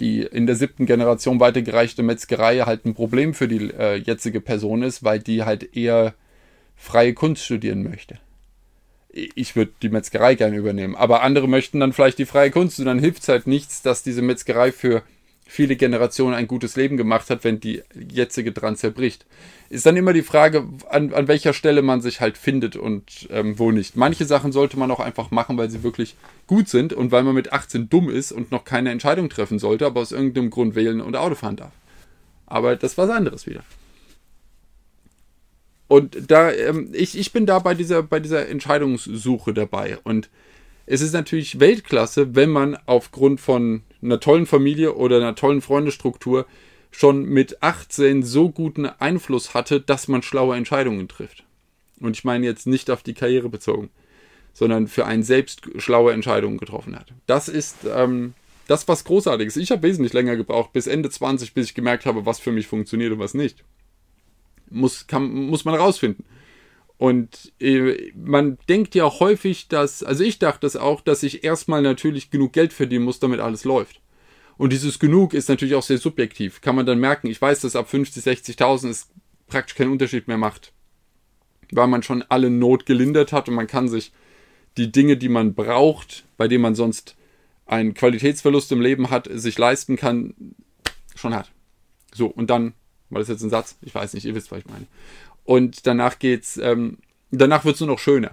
die 0.00 0.22
in 0.22 0.46
der 0.46 0.56
siebten 0.56 0.86
Generation 0.86 1.40
weitergereichte 1.40 2.02
Metzgerei 2.02 2.60
halt 2.60 2.84
ein 2.84 2.94
Problem 2.94 3.34
für 3.34 3.48
die 3.48 3.70
äh, 3.70 3.96
jetzige 3.96 4.40
Person 4.40 4.82
ist, 4.82 5.04
weil 5.04 5.18
die 5.18 5.44
halt 5.44 5.76
eher 5.76 6.14
freie 6.76 7.14
Kunst 7.14 7.44
studieren 7.44 7.82
möchte. 7.82 8.18
Ich 9.10 9.54
würde 9.54 9.72
die 9.82 9.90
Metzgerei 9.90 10.34
gerne 10.34 10.56
übernehmen, 10.56 10.96
aber 10.96 11.22
andere 11.22 11.48
möchten 11.48 11.78
dann 11.78 11.92
vielleicht 11.92 12.18
die 12.18 12.26
freie 12.26 12.50
Kunst 12.50 12.80
und 12.80 12.86
dann 12.86 12.98
hilft 12.98 13.22
es 13.22 13.28
halt 13.28 13.46
nichts, 13.46 13.82
dass 13.82 14.02
diese 14.02 14.22
Metzgerei 14.22 14.72
für 14.72 15.02
viele 15.46 15.76
Generationen 15.76 16.34
ein 16.34 16.48
gutes 16.48 16.76
Leben 16.76 16.96
gemacht 16.96 17.30
hat, 17.30 17.44
wenn 17.44 17.60
die 17.60 17.82
jetzige 17.94 18.52
dran 18.52 18.76
zerbricht. 18.76 19.26
Ist 19.70 19.86
dann 19.86 19.96
immer 19.96 20.12
die 20.12 20.22
Frage, 20.22 20.66
an, 20.88 21.12
an 21.12 21.28
welcher 21.28 21.52
Stelle 21.52 21.82
man 21.82 22.00
sich 22.00 22.20
halt 22.20 22.38
findet 22.38 22.76
und 22.76 23.28
ähm, 23.30 23.58
wo 23.58 23.70
nicht. 23.70 23.96
Manche 23.96 24.24
Sachen 24.24 24.52
sollte 24.52 24.78
man 24.78 24.90
auch 24.90 25.00
einfach 25.00 25.30
machen, 25.30 25.56
weil 25.58 25.70
sie 25.70 25.82
wirklich 25.82 26.16
gut 26.46 26.68
sind 26.68 26.92
und 26.92 27.12
weil 27.12 27.22
man 27.22 27.34
mit 27.34 27.52
18 27.52 27.88
dumm 27.88 28.08
ist 28.08 28.32
und 28.32 28.50
noch 28.50 28.64
keine 28.64 28.90
Entscheidung 28.90 29.28
treffen 29.28 29.58
sollte, 29.58 29.86
aber 29.86 30.00
aus 30.00 30.12
irgendeinem 30.12 30.50
Grund 30.50 30.74
wählen 30.74 31.00
und 31.00 31.16
Auto 31.16 31.34
fahren 31.34 31.56
darf. 31.56 31.72
Aber 32.46 32.76
das 32.76 32.96
war 32.96 33.08
was 33.08 33.16
anderes 33.16 33.46
wieder. 33.46 33.64
Und 35.88 36.30
da, 36.30 36.50
ähm, 36.50 36.88
ich, 36.92 37.18
ich 37.18 37.32
bin 37.32 37.46
da 37.46 37.58
bei 37.58 37.74
dieser, 37.74 38.02
bei 38.02 38.20
dieser 38.20 38.48
Entscheidungssuche 38.48 39.52
dabei. 39.52 39.98
Und 40.02 40.30
es 40.86 41.00
ist 41.00 41.12
natürlich 41.12 41.60
Weltklasse, 41.60 42.34
wenn 42.34 42.50
man 42.50 42.76
aufgrund 42.86 43.40
von 43.40 43.82
einer 44.02 44.20
tollen 44.20 44.46
Familie 44.46 44.94
oder 44.94 45.16
einer 45.16 45.34
tollen 45.34 45.62
Freundestruktur 45.62 46.46
schon 46.90 47.24
mit 47.24 47.62
18 47.62 48.22
so 48.22 48.50
guten 48.50 48.86
Einfluss 48.86 49.54
hatte, 49.54 49.80
dass 49.80 50.08
man 50.08 50.22
schlaue 50.22 50.56
Entscheidungen 50.56 51.08
trifft. 51.08 51.44
Und 52.00 52.16
ich 52.16 52.24
meine 52.24 52.46
jetzt 52.46 52.66
nicht 52.66 52.90
auf 52.90 53.02
die 53.02 53.14
Karriere 53.14 53.48
bezogen, 53.48 53.90
sondern 54.52 54.86
für 54.86 55.06
einen 55.06 55.22
selbst 55.22 55.62
schlaue 55.78 56.12
Entscheidungen 56.12 56.58
getroffen 56.58 56.96
hat. 56.96 57.12
Das 57.26 57.48
ist 57.48 57.78
ähm, 57.92 58.34
das 58.68 58.86
was 58.86 59.04
Großartiges. 59.04 59.56
Ich 59.56 59.70
habe 59.70 59.82
wesentlich 59.82 60.12
länger 60.12 60.36
gebraucht, 60.36 60.72
bis 60.72 60.86
Ende 60.86 61.10
20, 61.10 61.54
bis 61.54 61.68
ich 61.68 61.74
gemerkt 61.74 62.06
habe, 62.06 62.26
was 62.26 62.38
für 62.38 62.52
mich 62.52 62.66
funktioniert 62.66 63.12
und 63.12 63.18
was 63.18 63.34
nicht. 63.34 63.64
Muss, 64.70 65.06
kann, 65.06 65.28
muss 65.32 65.64
man 65.64 65.74
rausfinden. 65.74 66.24
Und 66.96 67.52
äh, 67.60 68.12
man 68.14 68.58
denkt 68.68 68.94
ja 68.94 69.04
häufig, 69.18 69.68
dass, 69.68 70.02
also 70.02 70.22
ich 70.22 70.38
dachte 70.38 70.60
das 70.60 70.76
auch, 70.76 71.00
dass 71.00 71.22
ich 71.22 71.44
erstmal 71.44 71.82
natürlich 71.82 72.30
genug 72.30 72.52
Geld 72.52 72.72
verdienen 72.72 73.04
muss, 73.04 73.18
damit 73.18 73.40
alles 73.40 73.64
läuft. 73.64 74.00
Und 74.56 74.72
dieses 74.72 74.98
genug 74.98 75.34
ist 75.34 75.48
natürlich 75.48 75.74
auch 75.74 75.82
sehr 75.82 75.98
subjektiv. 75.98 76.60
Kann 76.60 76.76
man 76.76 76.86
dann 76.86 77.00
merken, 77.00 77.26
ich 77.26 77.42
weiß, 77.42 77.60
dass 77.60 77.74
ab 77.74 77.88
50, 77.88 78.22
60.000 78.22 78.90
es 78.90 79.08
praktisch 79.48 79.74
keinen 79.74 79.90
Unterschied 79.90 80.28
mehr 80.28 80.38
macht. 80.38 80.72
Weil 81.72 81.88
man 81.88 82.02
schon 82.02 82.22
alle 82.28 82.50
Not 82.50 82.86
gelindert 82.86 83.32
hat 83.32 83.48
und 83.48 83.54
man 83.54 83.66
kann 83.66 83.88
sich 83.88 84.12
die 84.76 84.92
Dinge, 84.92 85.16
die 85.16 85.28
man 85.28 85.54
braucht, 85.54 86.24
bei 86.36 86.46
denen 86.46 86.62
man 86.62 86.74
sonst 86.74 87.16
einen 87.66 87.94
Qualitätsverlust 87.94 88.70
im 88.72 88.80
Leben 88.80 89.10
hat, 89.10 89.28
sich 89.30 89.58
leisten 89.58 89.96
kann, 89.96 90.34
schon 91.16 91.34
hat. 91.34 91.50
So, 92.12 92.26
und 92.26 92.50
dann, 92.50 92.74
war 93.10 93.18
das 93.18 93.28
jetzt 93.28 93.42
ein 93.42 93.50
Satz? 93.50 93.76
Ich 93.82 93.94
weiß 93.94 94.14
nicht, 94.14 94.24
ihr 94.24 94.34
wisst, 94.34 94.52
was 94.52 94.60
ich 94.60 94.66
meine. 94.66 94.86
Und 95.44 95.86
danach 95.86 96.18
geht's, 96.18 96.56
ähm, 96.56 96.98
danach 97.30 97.64
wird's 97.64 97.80
nur 97.80 97.88
noch 97.88 97.98
schöner. 97.98 98.32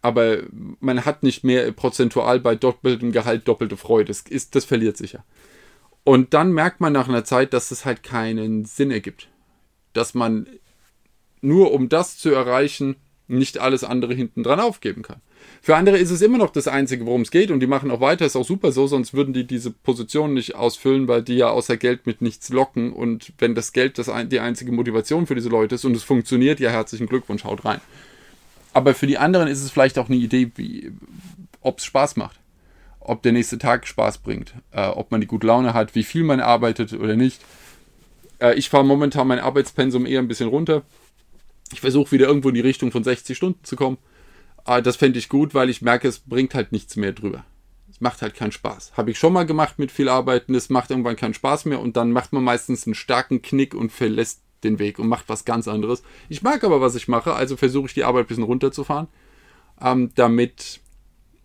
Aber 0.00 0.38
man 0.80 1.04
hat 1.04 1.22
nicht 1.22 1.44
mehr 1.44 1.70
prozentual 1.72 2.40
bei 2.40 2.56
doppeltem 2.56 3.12
Gehalt 3.12 3.46
doppelte 3.46 3.76
Freude. 3.76 4.08
Das, 4.08 4.22
ist, 4.22 4.54
das 4.56 4.64
verliert 4.64 4.96
sich 4.96 5.12
ja. 5.12 5.24
Und 6.04 6.34
dann 6.34 6.52
merkt 6.52 6.80
man 6.80 6.92
nach 6.92 7.08
einer 7.08 7.24
Zeit, 7.24 7.52
dass 7.52 7.70
es 7.70 7.84
halt 7.84 8.02
keinen 8.02 8.64
Sinn 8.64 8.90
ergibt. 8.90 9.28
Dass 9.92 10.14
man 10.14 10.48
nur 11.40 11.72
um 11.72 11.88
das 11.88 12.18
zu 12.18 12.30
erreichen, 12.30 12.96
nicht 13.28 13.58
alles 13.58 13.84
andere 13.84 14.14
hinten 14.14 14.42
dran 14.42 14.58
aufgeben 14.60 15.02
kann. 15.02 15.20
Für 15.60 15.76
andere 15.76 15.98
ist 15.98 16.10
es 16.10 16.22
immer 16.22 16.38
noch 16.38 16.50
das 16.50 16.66
Einzige, 16.66 17.06
worum 17.06 17.22
es 17.22 17.30
geht 17.30 17.50
und 17.50 17.60
die 17.60 17.66
machen 17.66 17.90
auch 17.90 18.00
weiter, 18.00 18.26
ist 18.26 18.36
auch 18.36 18.44
super 18.44 18.72
so, 18.72 18.86
sonst 18.86 19.14
würden 19.14 19.32
die 19.32 19.46
diese 19.46 19.70
Position 19.70 20.34
nicht 20.34 20.54
ausfüllen, 20.54 21.06
weil 21.08 21.22
die 21.22 21.36
ja 21.36 21.50
außer 21.50 21.76
Geld 21.76 22.06
mit 22.06 22.20
nichts 22.20 22.48
locken 22.48 22.92
und 22.92 23.32
wenn 23.38 23.54
das 23.54 23.72
Geld 23.72 23.98
das 23.98 24.10
die 24.28 24.40
einzige 24.40 24.72
Motivation 24.72 25.26
für 25.26 25.34
diese 25.34 25.48
Leute 25.48 25.76
ist 25.76 25.84
und 25.84 25.96
es 25.96 26.02
funktioniert, 26.02 26.58
ja 26.58 26.70
herzlichen 26.70 27.06
Glückwunsch, 27.06 27.44
haut 27.44 27.64
rein. 27.64 27.80
Aber 28.72 28.94
für 28.94 29.06
die 29.06 29.18
anderen 29.18 29.48
ist 29.48 29.62
es 29.62 29.70
vielleicht 29.70 29.98
auch 29.98 30.08
eine 30.08 30.16
Idee, 30.16 30.50
ob 31.60 31.78
es 31.78 31.84
Spaß 31.84 32.16
macht, 32.16 32.40
ob 33.00 33.22
der 33.22 33.32
nächste 33.32 33.58
Tag 33.58 33.86
Spaß 33.86 34.18
bringt, 34.18 34.54
äh, 34.72 34.86
ob 34.86 35.10
man 35.10 35.20
die 35.20 35.26
gute 35.26 35.46
Laune 35.46 35.74
hat, 35.74 35.94
wie 35.94 36.04
viel 36.04 36.24
man 36.24 36.40
arbeitet 36.40 36.92
oder 36.92 37.16
nicht. 37.16 37.40
Äh, 38.40 38.54
ich 38.54 38.68
fahre 38.68 38.84
momentan 38.84 39.28
mein 39.28 39.38
Arbeitspensum 39.38 40.06
eher 40.06 40.18
ein 40.18 40.28
bisschen 40.28 40.48
runter. 40.48 40.82
Ich 41.72 41.80
versuche 41.80 42.12
wieder 42.12 42.26
irgendwo 42.26 42.48
in 42.48 42.54
die 42.54 42.60
Richtung 42.60 42.90
von 42.90 43.04
60 43.04 43.36
Stunden 43.36 43.64
zu 43.64 43.76
kommen. 43.76 43.98
Aber 44.64 44.76
ah, 44.76 44.80
das 44.80 44.96
fände 44.96 45.18
ich 45.18 45.28
gut, 45.28 45.54
weil 45.54 45.70
ich 45.70 45.82
merke, 45.82 46.06
es 46.06 46.20
bringt 46.20 46.54
halt 46.54 46.70
nichts 46.70 46.96
mehr 46.96 47.12
drüber. 47.12 47.44
Es 47.90 48.00
macht 48.00 48.22
halt 48.22 48.34
keinen 48.34 48.52
Spaß. 48.52 48.92
Habe 48.96 49.10
ich 49.10 49.18
schon 49.18 49.32
mal 49.32 49.44
gemacht 49.44 49.78
mit 49.78 49.90
viel 49.90 50.08
Arbeiten, 50.08 50.54
es 50.54 50.70
macht 50.70 50.90
irgendwann 50.90 51.16
keinen 51.16 51.34
Spaß 51.34 51.64
mehr 51.64 51.80
und 51.80 51.96
dann 51.96 52.12
macht 52.12 52.32
man 52.32 52.44
meistens 52.44 52.86
einen 52.86 52.94
starken 52.94 53.42
Knick 53.42 53.74
und 53.74 53.90
verlässt 53.90 54.40
den 54.62 54.78
Weg 54.78 54.98
und 55.00 55.08
macht 55.08 55.28
was 55.28 55.44
ganz 55.44 55.66
anderes. 55.66 56.04
Ich 56.28 56.42
mag 56.42 56.62
aber, 56.62 56.80
was 56.80 56.94
ich 56.94 57.08
mache, 57.08 57.34
also 57.34 57.56
versuche 57.56 57.86
ich 57.86 57.94
die 57.94 58.04
Arbeit 58.04 58.26
ein 58.26 58.28
bisschen 58.28 58.44
runterzufahren, 58.44 59.08
ähm, 59.80 60.12
damit 60.14 60.80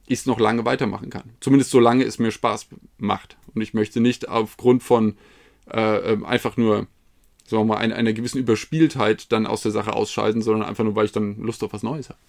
ich 0.05 0.19
es 0.19 0.25
noch 0.25 0.39
lange 0.39 0.63
weitermachen 0.63 1.09
kann. 1.09 1.33
Zumindest 1.39 1.71
solange 1.71 2.03
es 2.03 2.19
mir 2.19 2.31
Spaß 2.31 2.67
macht. 2.97 3.37
Und 3.53 3.61
ich 3.61 3.73
möchte 3.73 3.99
nicht 3.99 4.29
aufgrund 4.29 4.83
von 4.83 5.17
äh, 5.71 6.13
ähm, 6.13 6.23
einfach 6.23 6.55
nur, 6.55 6.87
sagen 7.45 7.63
wir 7.63 7.65
mal, 7.65 7.77
einer, 7.77 7.95
einer 7.95 8.13
gewissen 8.13 8.37
Überspieltheit 8.37 9.31
dann 9.31 9.47
aus 9.47 9.63
der 9.63 9.71
Sache 9.71 9.93
ausscheiden, 9.93 10.41
sondern 10.41 10.67
einfach 10.67 10.83
nur, 10.83 10.95
weil 10.95 11.05
ich 11.05 11.11
dann 11.11 11.37
Lust 11.39 11.63
auf 11.63 11.73
was 11.73 11.83
Neues 11.83 12.09
habe. 12.09 12.19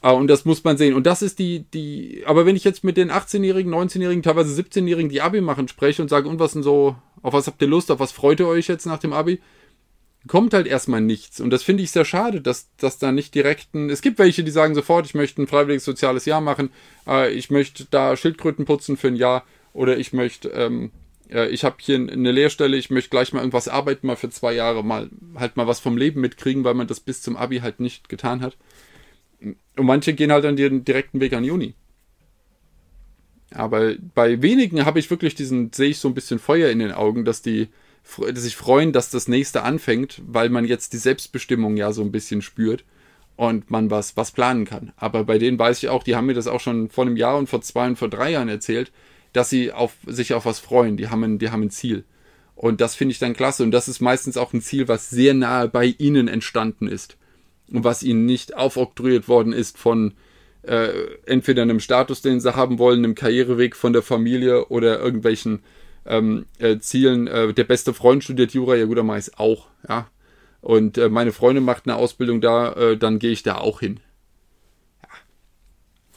Ah, 0.00 0.12
und 0.12 0.28
das 0.28 0.44
muss 0.44 0.62
man 0.62 0.76
sehen. 0.76 0.94
Und 0.94 1.06
das 1.06 1.22
ist 1.22 1.38
die, 1.40 1.64
die, 1.74 2.22
aber 2.26 2.46
wenn 2.46 2.54
ich 2.54 2.64
jetzt 2.64 2.84
mit 2.84 2.96
den 2.96 3.10
18-Jährigen, 3.10 3.74
19-Jährigen, 3.74 4.22
teilweise 4.22 4.60
17-Jährigen, 4.60 5.10
die 5.10 5.20
Abi 5.20 5.40
machen, 5.40 5.66
spreche 5.66 6.02
und 6.02 6.08
sage, 6.08 6.28
und 6.28 6.38
was 6.38 6.52
denn 6.52 6.62
so, 6.62 6.96
auf 7.22 7.32
was 7.32 7.48
habt 7.48 7.60
ihr 7.62 7.68
Lust, 7.68 7.90
auf 7.90 7.98
was 7.98 8.12
freut 8.12 8.38
ihr 8.38 8.46
euch 8.46 8.68
jetzt 8.68 8.86
nach 8.86 8.98
dem 8.98 9.12
Abi? 9.12 9.40
Kommt 10.28 10.54
halt 10.54 10.68
erstmal 10.68 11.00
nichts. 11.00 11.40
Und 11.40 11.50
das 11.50 11.64
finde 11.64 11.82
ich 11.82 11.90
sehr 11.90 12.04
schade, 12.04 12.40
dass, 12.40 12.68
dass 12.76 12.98
da 12.98 13.10
nicht 13.10 13.34
direkt 13.34 13.74
es 13.74 14.00
gibt 14.00 14.18
welche, 14.18 14.44
die 14.44 14.50
sagen 14.52 14.74
sofort, 14.74 15.06
ich 15.06 15.14
möchte 15.14 15.42
ein 15.42 15.48
freiwilliges 15.48 15.84
soziales 15.84 16.26
Jahr 16.26 16.40
machen, 16.40 16.70
äh, 17.06 17.32
ich 17.32 17.50
möchte 17.50 17.86
da 17.90 18.16
Schildkröten 18.16 18.66
putzen 18.66 18.96
für 18.96 19.08
ein 19.08 19.16
Jahr 19.16 19.44
oder 19.72 19.98
ich 19.98 20.12
möchte, 20.12 20.48
ähm, 20.50 20.92
äh, 21.28 21.48
ich 21.48 21.64
habe 21.64 21.76
hier 21.80 21.96
eine 21.96 22.30
Lehrstelle, 22.30 22.76
ich 22.76 22.90
möchte 22.90 23.10
gleich 23.10 23.32
mal 23.32 23.40
irgendwas 23.40 23.68
arbeiten, 23.68 24.06
mal 24.06 24.16
für 24.16 24.30
zwei 24.30 24.52
Jahre, 24.52 24.84
mal 24.84 25.08
halt 25.34 25.56
mal 25.56 25.66
was 25.66 25.80
vom 25.80 25.96
Leben 25.96 26.20
mitkriegen, 26.20 26.62
weil 26.62 26.74
man 26.74 26.86
das 26.86 27.00
bis 27.00 27.22
zum 27.22 27.36
Abi 27.36 27.58
halt 27.58 27.80
nicht 27.80 28.08
getan 28.08 28.42
hat. 28.42 28.56
Und 29.40 29.86
manche 29.86 30.14
gehen 30.14 30.32
halt 30.32 30.44
dann 30.44 30.56
den 30.56 30.84
direkten 30.84 31.20
Weg 31.20 31.32
an 31.32 31.44
Juni. 31.44 31.74
Aber 33.50 33.94
bei 34.14 34.42
wenigen 34.42 34.84
habe 34.84 34.98
ich 34.98 35.10
wirklich 35.10 35.34
diesen, 35.34 35.72
sehe 35.72 35.90
ich 35.90 35.98
so 35.98 36.08
ein 36.08 36.14
bisschen 36.14 36.38
Feuer 36.38 36.70
in 36.70 36.80
den 36.80 36.92
Augen, 36.92 37.24
dass 37.24 37.40
die 37.42 37.68
sich 38.34 38.56
freuen, 38.56 38.92
dass 38.92 39.10
das 39.10 39.28
nächste 39.28 39.62
anfängt, 39.62 40.22
weil 40.26 40.48
man 40.48 40.64
jetzt 40.64 40.92
die 40.92 40.98
Selbstbestimmung 40.98 41.76
ja 41.76 41.92
so 41.92 42.02
ein 42.02 42.12
bisschen 42.12 42.42
spürt 42.42 42.84
und 43.36 43.70
man 43.70 43.90
was, 43.90 44.16
was 44.16 44.32
planen 44.32 44.64
kann. 44.64 44.92
Aber 44.96 45.24
bei 45.24 45.38
denen 45.38 45.58
weiß 45.58 45.82
ich 45.82 45.88
auch, 45.88 46.02
die 46.02 46.16
haben 46.16 46.26
mir 46.26 46.34
das 46.34 46.46
auch 46.46 46.60
schon 46.60 46.88
vor 46.88 47.06
einem 47.06 47.16
Jahr 47.16 47.36
und 47.36 47.48
vor 47.48 47.60
zwei 47.60 47.86
und 47.86 47.96
vor 47.96 48.08
drei 48.08 48.32
Jahren 48.32 48.48
erzählt, 48.48 48.92
dass 49.32 49.50
sie 49.50 49.72
auf, 49.72 49.94
sich 50.06 50.34
auf 50.34 50.46
was 50.46 50.58
freuen. 50.58 50.96
Die 50.96 51.08
haben 51.08 51.22
ein, 51.22 51.38
die 51.38 51.50
haben 51.50 51.62
ein 51.62 51.70
Ziel. 51.70 52.04
Und 52.54 52.80
das 52.80 52.94
finde 52.94 53.12
ich 53.12 53.18
dann 53.18 53.34
klasse. 53.34 53.62
Und 53.62 53.70
das 53.70 53.88
ist 53.88 54.00
meistens 54.00 54.36
auch 54.36 54.52
ein 54.52 54.62
Ziel, 54.62 54.88
was 54.88 55.10
sehr 55.10 55.34
nahe 55.34 55.68
bei 55.68 55.94
ihnen 55.98 56.28
entstanden 56.28 56.88
ist 56.88 57.18
was 57.70 58.02
ihnen 58.02 58.26
nicht 58.26 58.56
aufoktroyiert 58.56 59.28
worden 59.28 59.52
ist 59.52 59.78
von 59.78 60.14
äh, 60.62 60.90
entweder 61.26 61.62
einem 61.62 61.80
Status, 61.80 62.22
den 62.22 62.40
sie 62.40 62.54
haben 62.54 62.78
wollen, 62.78 63.04
einem 63.04 63.14
Karriereweg 63.14 63.76
von 63.76 63.92
der 63.92 64.02
Familie 64.02 64.66
oder 64.66 64.98
irgendwelchen 64.98 65.60
ähm, 66.06 66.46
äh, 66.58 66.78
Zielen. 66.78 67.26
Äh, 67.26 67.54
der 67.54 67.64
beste 67.64 67.94
Freund 67.94 68.24
studiert 68.24 68.52
Jura, 68.52 68.74
ja 68.74 68.84
gut, 68.84 69.02
mache 69.02 69.18
ich 69.18 69.38
auch, 69.38 69.66
ja. 69.88 70.08
Und 70.60 70.98
äh, 70.98 71.08
meine 71.08 71.32
Freundin 71.32 71.64
macht 71.64 71.86
eine 71.86 71.96
Ausbildung 71.96 72.40
da, 72.40 72.72
äh, 72.72 72.96
dann 72.96 73.18
gehe 73.18 73.30
ich 73.30 73.44
da 73.44 73.58
auch 73.58 73.80
hin. 73.80 74.00
Ja. 75.02 75.08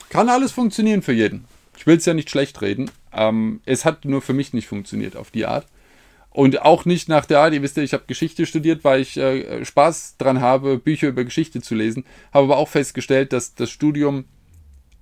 Kann 0.10 0.30
alles 0.30 0.52
funktionieren 0.52 1.04
für 1.04 1.14
jeden. 1.14 1.46
Ich 1.78 1.86
will 1.86 1.98
es 1.98 2.06
ja 2.06 2.14
nicht 2.14 2.30
schlecht 2.30 2.62
reden. 2.62 2.90
Ähm, 3.14 3.62
es 3.66 3.86
hat 3.86 4.06
nur 4.06 4.22
für 4.22 4.34
mich 4.34 4.54
nicht 4.54 4.68
funktioniert 4.68 5.16
auf 5.16 5.32
die 5.32 5.46
Art. 5.46 5.68
Und 6.34 6.62
auch 6.62 6.86
nicht 6.86 7.10
nach 7.10 7.26
der 7.26 7.40
Art, 7.40 7.54
ihr 7.54 7.62
wisst 7.62 7.76
ja, 7.76 7.84
ich 7.84 7.94
habe 7.94 8.06
Geschichte 8.08 8.46
studiert, 8.46 8.86
weil 8.86 9.02
ich 9.02 9.18
äh, 9.18 9.66
Spaß 9.66 10.16
dran 10.18 10.40
habe, 10.40 10.78
Bücher 10.78 11.10
über 11.10 11.26
Geschichte 11.26 11.62
zu 11.62 11.76
lesen. 11.76 12.06
Habe 12.34 12.46
aber 12.46 12.58
auch 12.58 12.70
festgestellt, 12.70 13.34
dass 13.34 13.54
das 13.54 13.70
Studium 13.70 14.26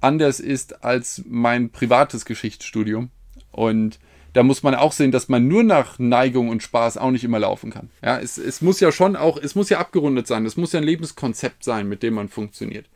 anders 0.01 0.39
ist 0.39 0.83
als 0.83 1.23
mein 1.27 1.69
privates 1.69 2.25
Geschichtsstudium. 2.25 3.11
Und 3.51 3.99
da 4.33 4.41
muss 4.41 4.63
man 4.63 4.73
auch 4.73 4.91
sehen, 4.91 5.11
dass 5.11 5.29
man 5.29 5.47
nur 5.47 5.63
nach 5.63 5.99
Neigung 5.99 6.49
und 6.49 6.63
Spaß 6.63 6.97
auch 6.97 7.11
nicht 7.11 7.23
immer 7.23 7.39
laufen 7.39 7.69
kann. 7.69 7.91
Ja, 8.03 8.19
es, 8.19 8.39
es 8.39 8.61
muss 8.61 8.79
ja 8.79 8.91
schon 8.91 9.15
auch, 9.15 9.37
es 9.37 9.53
muss 9.53 9.69
ja 9.69 9.77
abgerundet 9.77 10.25
sein. 10.25 10.47
Es 10.47 10.57
muss 10.57 10.73
ja 10.73 10.79
ein 10.79 10.85
Lebenskonzept 10.85 11.63
sein, 11.63 11.87
mit 11.87 12.01
dem 12.01 12.15
man 12.15 12.29
funktioniert. 12.29 12.87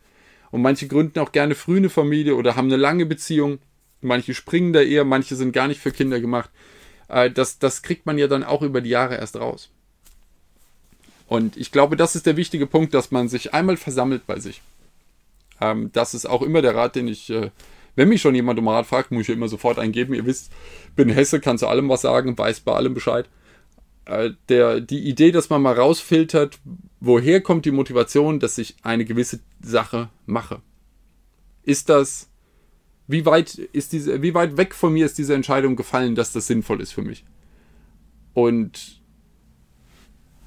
Und 0.50 0.63
manche 0.63 0.88
gründen 0.88 1.20
auch 1.20 1.34
gerne 1.34 1.54
früh 1.54 1.78
eine 1.78 1.90
Familie 1.90 2.36
oder 2.36 2.56
haben 2.56 2.68
eine 2.68 2.78
lange 2.78 3.06
Beziehung. 3.06 3.60
Manche 4.02 4.34
springen 4.34 4.74
da 4.74 4.82
eher, 4.82 5.06
manche 5.06 5.36
sind 5.36 5.54
gar 5.54 5.68
nicht 5.68 5.80
für 5.80 5.92
Kinder 5.92 6.20
gemacht 6.20 6.50
äh, 7.07 7.29
das, 7.31 7.60
das 7.60 7.81
kriegt 7.81 8.05
man 8.05 8.17
ja 8.17 8.27
dann 8.27 8.43
auch 8.43 8.62
über 8.62 8.81
die 8.81 8.89
Jahre 8.89 9.15
erst 9.15 9.36
raus. 9.36 9.69
Und 11.27 11.57
ich 11.57 11.72
glaube, 11.72 11.95
das 11.95 12.15
ist 12.15 12.25
der 12.25 12.38
wichtige 12.38 12.67
Punkt, 12.67 12.93
dass 12.93 13.12
man 13.12 13.27
sich 13.27 13.53
einmal 13.53 13.77
versammelt 13.77 14.27
bei 14.27 14.39
sich. 14.39 14.62
Ähm, 15.62 15.89
das 15.93 16.13
ist 16.13 16.25
auch 16.25 16.41
immer 16.41 16.62
der 16.62 16.75
Rat, 16.75 16.95
den 16.95 17.07
ich, 17.07 17.29
äh, 17.29 17.50
wenn 17.95 18.10
mich 18.10 18.22
schon 18.22 18.36
jemand 18.36 18.60
um 18.60 18.67
Rat 18.67 18.86
fragt, 18.86 19.12
muss 19.12 19.24
ich 19.24 19.29
immer 19.29 19.48
sofort 19.48 19.79
eingeben. 19.79 20.13
Ihr 20.13 20.25
wisst, 20.25 20.51
bin 20.95 21.10
Hesse, 21.10 21.39
kann 21.39 21.57
zu 21.57 21.67
allem 21.67 21.89
was 21.89 22.01
sagen, 22.01 22.38
weiß 22.38 22.62
bei 22.62 22.74
allem 22.74 22.93
Bescheid. 22.93 23.27
Äh, 24.05 24.31
der, 24.50 24.81
die 24.81 25.07
Idee, 25.07 25.31
dass 25.31 25.50
man 25.50 25.62
mal 25.62 25.74
rausfiltert, 25.74 26.60
woher 27.00 27.41
kommt 27.41 27.65
die 27.65 27.72
Motivation, 27.72 28.39
dass 28.39 28.57
ich 28.57 28.75
eine 28.83 29.05
gewisse 29.05 29.39
Sache 29.62 30.10
mache. 30.25 30.62
Ist 31.63 31.89
das 31.89 32.29
wie 33.07 33.25
weit 33.25 33.55
ist 33.55 33.91
diese, 33.91 34.22
wie 34.22 34.33
weit 34.33 34.57
weg 34.57 34.74
von 34.74 34.93
mir 34.93 35.05
ist 35.05 35.17
diese 35.17 35.33
Entscheidung 35.33 35.75
gefallen, 35.75 36.15
dass 36.15 36.31
das 36.31 36.48
sinnvoll 36.48 36.81
ist 36.81 36.93
für 36.93 37.01
mich? 37.01 37.25
Und 38.33 39.01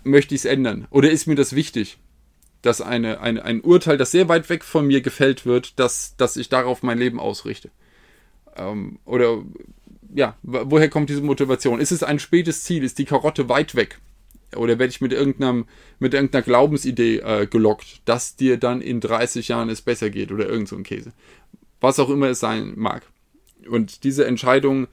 möchte 0.05 0.35
ich 0.35 0.43
es 0.43 0.45
ändern? 0.45 0.87
Oder 0.91 1.11
ist 1.11 1.27
mir 1.27 1.35
das 1.35 1.55
wichtig, 1.55 1.99
dass 2.63 2.81
eine, 2.81 3.21
eine, 3.21 3.45
ein 3.45 3.61
Urteil, 3.61 3.99
das 3.99 4.11
sehr 4.11 4.29
weit 4.29 4.49
weg 4.49 4.65
von 4.65 4.87
mir 4.87 5.01
gefällt 5.01 5.45
wird, 5.45 5.79
dass, 5.79 6.17
dass 6.17 6.37
ich 6.37 6.49
darauf 6.49 6.83
mein 6.83 6.99
Leben 6.99 7.21
ausrichte? 7.21 7.71
Ähm, 8.57 8.99
oder 9.05 9.43
ja, 10.15 10.37
woher 10.43 10.89
kommt 10.89 11.11
diese 11.11 11.21
Motivation? 11.21 11.81
Ist 11.81 11.93
es 11.93 12.03
ein 12.03 12.19
spätes 12.19 12.65
Ziel? 12.65 12.85
Ist 12.85 12.99
die 12.99 13.05
Karotte 13.05 13.49
weit 13.49 13.75
weg? 13.75 14.01
Oder 14.55 14.79
werde 14.79 14.91
ich 14.91 15.01
mit, 15.01 15.13
irgendeinem, 15.13 15.67
mit 15.99 16.15
irgendeiner 16.15 16.43
Glaubensidee 16.43 17.19
äh, 17.19 17.47
gelockt, 17.47 18.01
dass 18.05 18.37
dir 18.37 18.57
dann 18.57 18.81
in 18.81 19.01
30 19.01 19.49
Jahren 19.49 19.69
es 19.69 19.83
besser 19.83 20.09
geht 20.09 20.33
oder 20.33 20.49
irgend 20.49 20.69
so 20.69 20.77
ein 20.77 20.85
Käse? 20.85 21.13
Was 21.81 21.99
auch 21.99 22.11
immer 22.11 22.29
es 22.29 22.41
sein 22.41 22.75
mag. 22.77 23.03
Und 23.69 24.05
diese 24.05 24.27
Entscheidung 24.27 24.87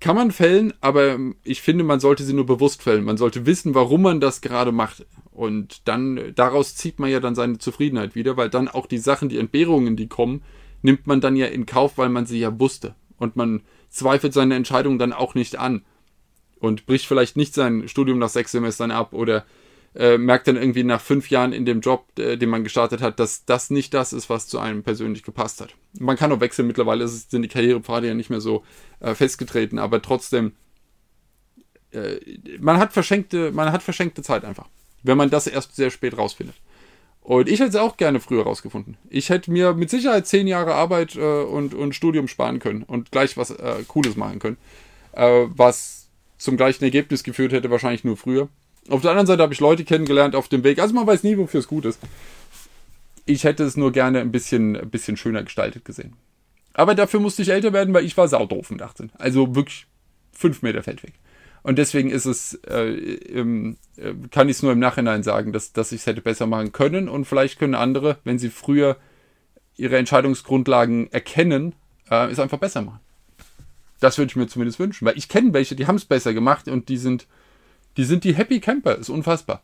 kann 0.00 0.14
man 0.14 0.30
fällen, 0.30 0.72
aber 0.80 1.18
ich 1.42 1.60
finde, 1.60 1.82
man 1.82 2.00
sollte 2.00 2.22
sie 2.22 2.32
nur 2.32 2.46
bewusst 2.46 2.82
fällen. 2.82 3.04
Man 3.04 3.16
sollte 3.16 3.46
wissen, 3.46 3.74
warum 3.74 4.02
man 4.02 4.20
das 4.20 4.40
gerade 4.40 4.70
macht. 4.70 5.06
Und 5.32 5.88
dann, 5.88 6.32
daraus 6.34 6.76
zieht 6.76 6.98
man 6.98 7.10
ja 7.10 7.20
dann 7.20 7.34
seine 7.34 7.58
Zufriedenheit 7.58 8.14
wieder, 8.14 8.36
weil 8.36 8.48
dann 8.48 8.68
auch 8.68 8.86
die 8.86 8.98
Sachen, 8.98 9.28
die 9.28 9.38
Entbehrungen, 9.38 9.96
die 9.96 10.08
kommen, 10.08 10.42
nimmt 10.82 11.06
man 11.06 11.20
dann 11.20 11.36
ja 11.36 11.46
in 11.46 11.66
Kauf, 11.66 11.98
weil 11.98 12.08
man 12.08 12.26
sie 12.26 12.38
ja 12.38 12.58
wusste. 12.58 12.94
Und 13.18 13.34
man 13.34 13.62
zweifelt 13.88 14.32
seine 14.32 14.54
Entscheidung 14.54 14.98
dann 14.98 15.12
auch 15.12 15.34
nicht 15.34 15.56
an. 15.56 15.82
Und 16.60 16.86
bricht 16.86 17.06
vielleicht 17.06 17.36
nicht 17.36 17.54
sein 17.54 17.88
Studium 17.88 18.18
nach 18.18 18.28
sechs 18.28 18.52
Semestern 18.52 18.90
ab 18.90 19.12
oder 19.12 19.44
äh, 19.94 20.18
merkt 20.18 20.48
dann 20.48 20.56
irgendwie 20.56 20.84
nach 20.84 21.00
fünf 21.00 21.30
Jahren 21.30 21.52
in 21.52 21.64
dem 21.64 21.80
Job, 21.80 22.06
äh, 22.18 22.36
den 22.36 22.50
man 22.50 22.64
gestartet 22.64 23.00
hat, 23.00 23.18
dass 23.18 23.44
das 23.44 23.70
nicht 23.70 23.94
das 23.94 24.12
ist, 24.12 24.28
was 24.30 24.46
zu 24.46 24.58
einem 24.58 24.82
persönlich 24.82 25.22
gepasst 25.22 25.60
hat. 25.60 25.74
Man 25.98 26.16
kann 26.16 26.30
auch 26.32 26.40
wechseln, 26.40 26.66
mittlerweile 26.66 27.08
sind 27.08 27.42
die 27.42 27.48
Karrierepfade 27.48 28.06
ja 28.06 28.14
nicht 28.14 28.30
mehr 28.30 28.40
so 28.40 28.64
äh, 29.00 29.14
festgetreten, 29.14 29.78
aber 29.78 30.02
trotzdem, 30.02 30.52
äh, 31.92 32.16
man 32.60 32.78
hat 32.78 32.92
verschenkte, 32.92 33.50
man 33.52 33.72
hat 33.72 33.82
verschenkte 33.82 34.22
Zeit 34.22 34.44
einfach, 34.44 34.68
wenn 35.02 35.16
man 35.16 35.30
das 35.30 35.46
erst 35.46 35.74
sehr 35.74 35.90
spät 35.90 36.16
rausfindet. 36.16 36.56
Und 37.20 37.48
ich 37.48 37.60
hätte 37.60 37.70
es 37.70 37.76
auch 37.76 37.96
gerne 37.98 38.20
früher 38.20 38.44
rausgefunden. 38.44 38.96
Ich 39.10 39.28
hätte 39.28 39.50
mir 39.50 39.74
mit 39.74 39.90
Sicherheit 39.90 40.26
zehn 40.26 40.46
Jahre 40.46 40.74
Arbeit 40.74 41.16
äh, 41.16 41.42
und, 41.42 41.74
und 41.74 41.94
Studium 41.94 42.28
sparen 42.28 42.58
können 42.58 42.82
und 42.82 43.10
gleich 43.10 43.36
was 43.36 43.50
äh, 43.50 43.82
Cooles 43.86 44.16
machen 44.16 44.38
können, 44.38 44.56
was 45.12 46.08
zum 46.36 46.56
gleichen 46.56 46.84
Ergebnis 46.84 47.24
geführt 47.24 47.52
hätte, 47.52 47.70
wahrscheinlich 47.70 48.04
nur 48.04 48.16
früher. 48.16 48.48
Auf 48.88 49.02
der 49.02 49.10
anderen 49.10 49.26
Seite 49.26 49.42
habe 49.42 49.52
ich 49.52 49.60
Leute 49.60 49.84
kennengelernt 49.84 50.34
auf 50.34 50.48
dem 50.48 50.64
Weg. 50.64 50.78
Also 50.78 50.94
man 50.94 51.06
weiß 51.06 51.22
nie, 51.22 51.36
wofür 51.36 51.60
es 51.60 51.68
gut 51.68 51.84
ist. 51.84 52.00
Ich 53.26 53.44
hätte 53.44 53.64
es 53.64 53.76
nur 53.76 53.92
gerne 53.92 54.20
ein 54.20 54.32
bisschen, 54.32 54.76
ein 54.76 54.90
bisschen 54.90 55.16
schöner 55.16 55.42
gestaltet 55.42 55.84
gesehen. 55.84 56.14
Aber 56.72 56.94
dafür 56.94 57.20
musste 57.20 57.42
ich 57.42 57.50
älter 57.50 57.72
werden, 57.72 57.92
weil 57.92 58.04
ich 58.04 58.16
war 58.16 58.28
saudoof 58.28 58.70
mit 58.70 58.80
18. 58.80 59.10
Also 59.18 59.54
wirklich 59.54 59.86
fünf 60.32 60.62
Meter 60.62 60.82
Feldweg. 60.82 61.12
Und 61.62 61.76
deswegen 61.76 62.08
ist 62.08 62.24
es, 62.24 62.54
äh, 62.66 62.88
äh, 62.88 63.74
kann 64.30 64.48
ich 64.48 64.56
es 64.56 64.62
nur 64.62 64.72
im 64.72 64.78
Nachhinein 64.78 65.22
sagen, 65.22 65.52
dass, 65.52 65.72
dass 65.72 65.92
ich 65.92 66.00
es 66.00 66.06
hätte 66.06 66.22
besser 66.22 66.46
machen 66.46 66.72
können. 66.72 67.08
Und 67.08 67.26
vielleicht 67.26 67.58
können 67.58 67.74
andere, 67.74 68.18
wenn 68.24 68.38
sie 68.38 68.48
früher 68.48 68.96
ihre 69.76 69.98
Entscheidungsgrundlagen 69.98 71.12
erkennen, 71.12 71.74
äh, 72.10 72.30
es 72.30 72.38
einfach 72.38 72.58
besser 72.58 72.82
machen. 72.82 73.00
Das 74.00 74.16
würde 74.16 74.30
ich 74.30 74.36
mir 74.36 74.46
zumindest 74.46 74.78
wünschen. 74.78 75.04
Weil 75.04 75.18
ich 75.18 75.28
kenne 75.28 75.52
welche, 75.52 75.74
die 75.74 75.86
haben 75.86 75.96
es 75.96 76.04
besser 76.04 76.32
gemacht 76.32 76.68
und 76.68 76.88
die 76.88 76.96
sind 76.96 77.26
die 77.98 78.04
sind 78.04 78.24
die 78.24 78.34
Happy 78.34 78.60
Camper, 78.60 78.96
ist 78.96 79.10
unfassbar. 79.10 79.62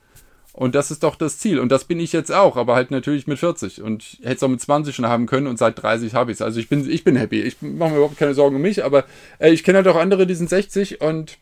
Und 0.52 0.74
das 0.74 0.90
ist 0.90 1.02
doch 1.02 1.16
das 1.16 1.38
Ziel. 1.38 1.58
Und 1.58 1.70
das 1.70 1.84
bin 1.84 1.98
ich 1.98 2.12
jetzt 2.12 2.30
auch, 2.30 2.56
aber 2.56 2.74
halt 2.74 2.90
natürlich 2.90 3.26
mit 3.26 3.38
40. 3.38 3.80
Und 3.80 4.02
ich 4.04 4.18
hätte 4.20 4.34
es 4.34 4.42
auch 4.42 4.48
mit 4.48 4.60
20 4.60 4.94
schon 4.94 5.06
haben 5.06 5.26
können 5.26 5.46
und 5.46 5.58
seit 5.58 5.80
30 5.80 6.14
habe 6.14 6.30
ich 6.30 6.36
es. 6.36 6.42
Also 6.42 6.60
ich 6.60 6.68
bin, 6.68 6.88
ich 6.88 7.02
bin 7.02 7.16
happy. 7.16 7.40
Ich 7.42 7.62
mache 7.62 7.90
mir 7.90 7.96
überhaupt 7.96 8.18
keine 8.18 8.34
Sorgen 8.34 8.56
um 8.56 8.62
mich, 8.62 8.84
aber 8.84 9.04
äh, 9.38 9.50
ich 9.50 9.64
kenne 9.64 9.78
halt 9.78 9.88
auch 9.88 9.96
andere, 9.96 10.26
die 10.26 10.34
sind 10.34 10.48
60 10.48 11.00
und 11.00 11.38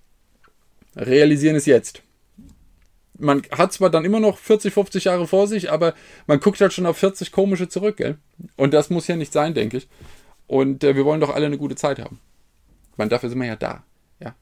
realisieren 0.97 1.57
es 1.57 1.67
jetzt. 1.67 2.03
Man 3.19 3.43
hat 3.51 3.73
zwar 3.73 3.91
dann 3.91 4.05
immer 4.05 4.21
noch 4.21 4.39
40, 4.39 4.73
50 4.73 5.05
Jahre 5.05 5.27
vor 5.27 5.47
sich, 5.47 5.71
aber 5.71 5.95
man 6.27 6.41
guckt 6.41 6.61
halt 6.61 6.73
schon 6.73 6.87
auf 6.87 6.97
40 6.97 7.33
komische 7.33 7.69
zurück, 7.69 7.99
gell? 7.99 8.17
Und 8.57 8.73
das 8.73 8.89
muss 8.89 9.09
ja 9.09 9.17
nicht 9.17 9.33
sein, 9.33 9.53
denke 9.53 9.79
ich. 9.79 9.89
Und 10.47 10.85
äh, 10.85 10.97
wir 10.97 11.05
wollen 11.05 11.21
doch 11.21 11.35
alle 11.35 11.47
eine 11.47 11.59
gute 11.59 11.77
Zeit 11.77 11.99
haben. 11.99 12.19
Man, 12.97 13.11
dafür 13.11 13.29
sind 13.29 13.39
wir 13.39 13.47
ja 13.47 13.57
da. 13.57 13.85
Ja. 14.21 14.35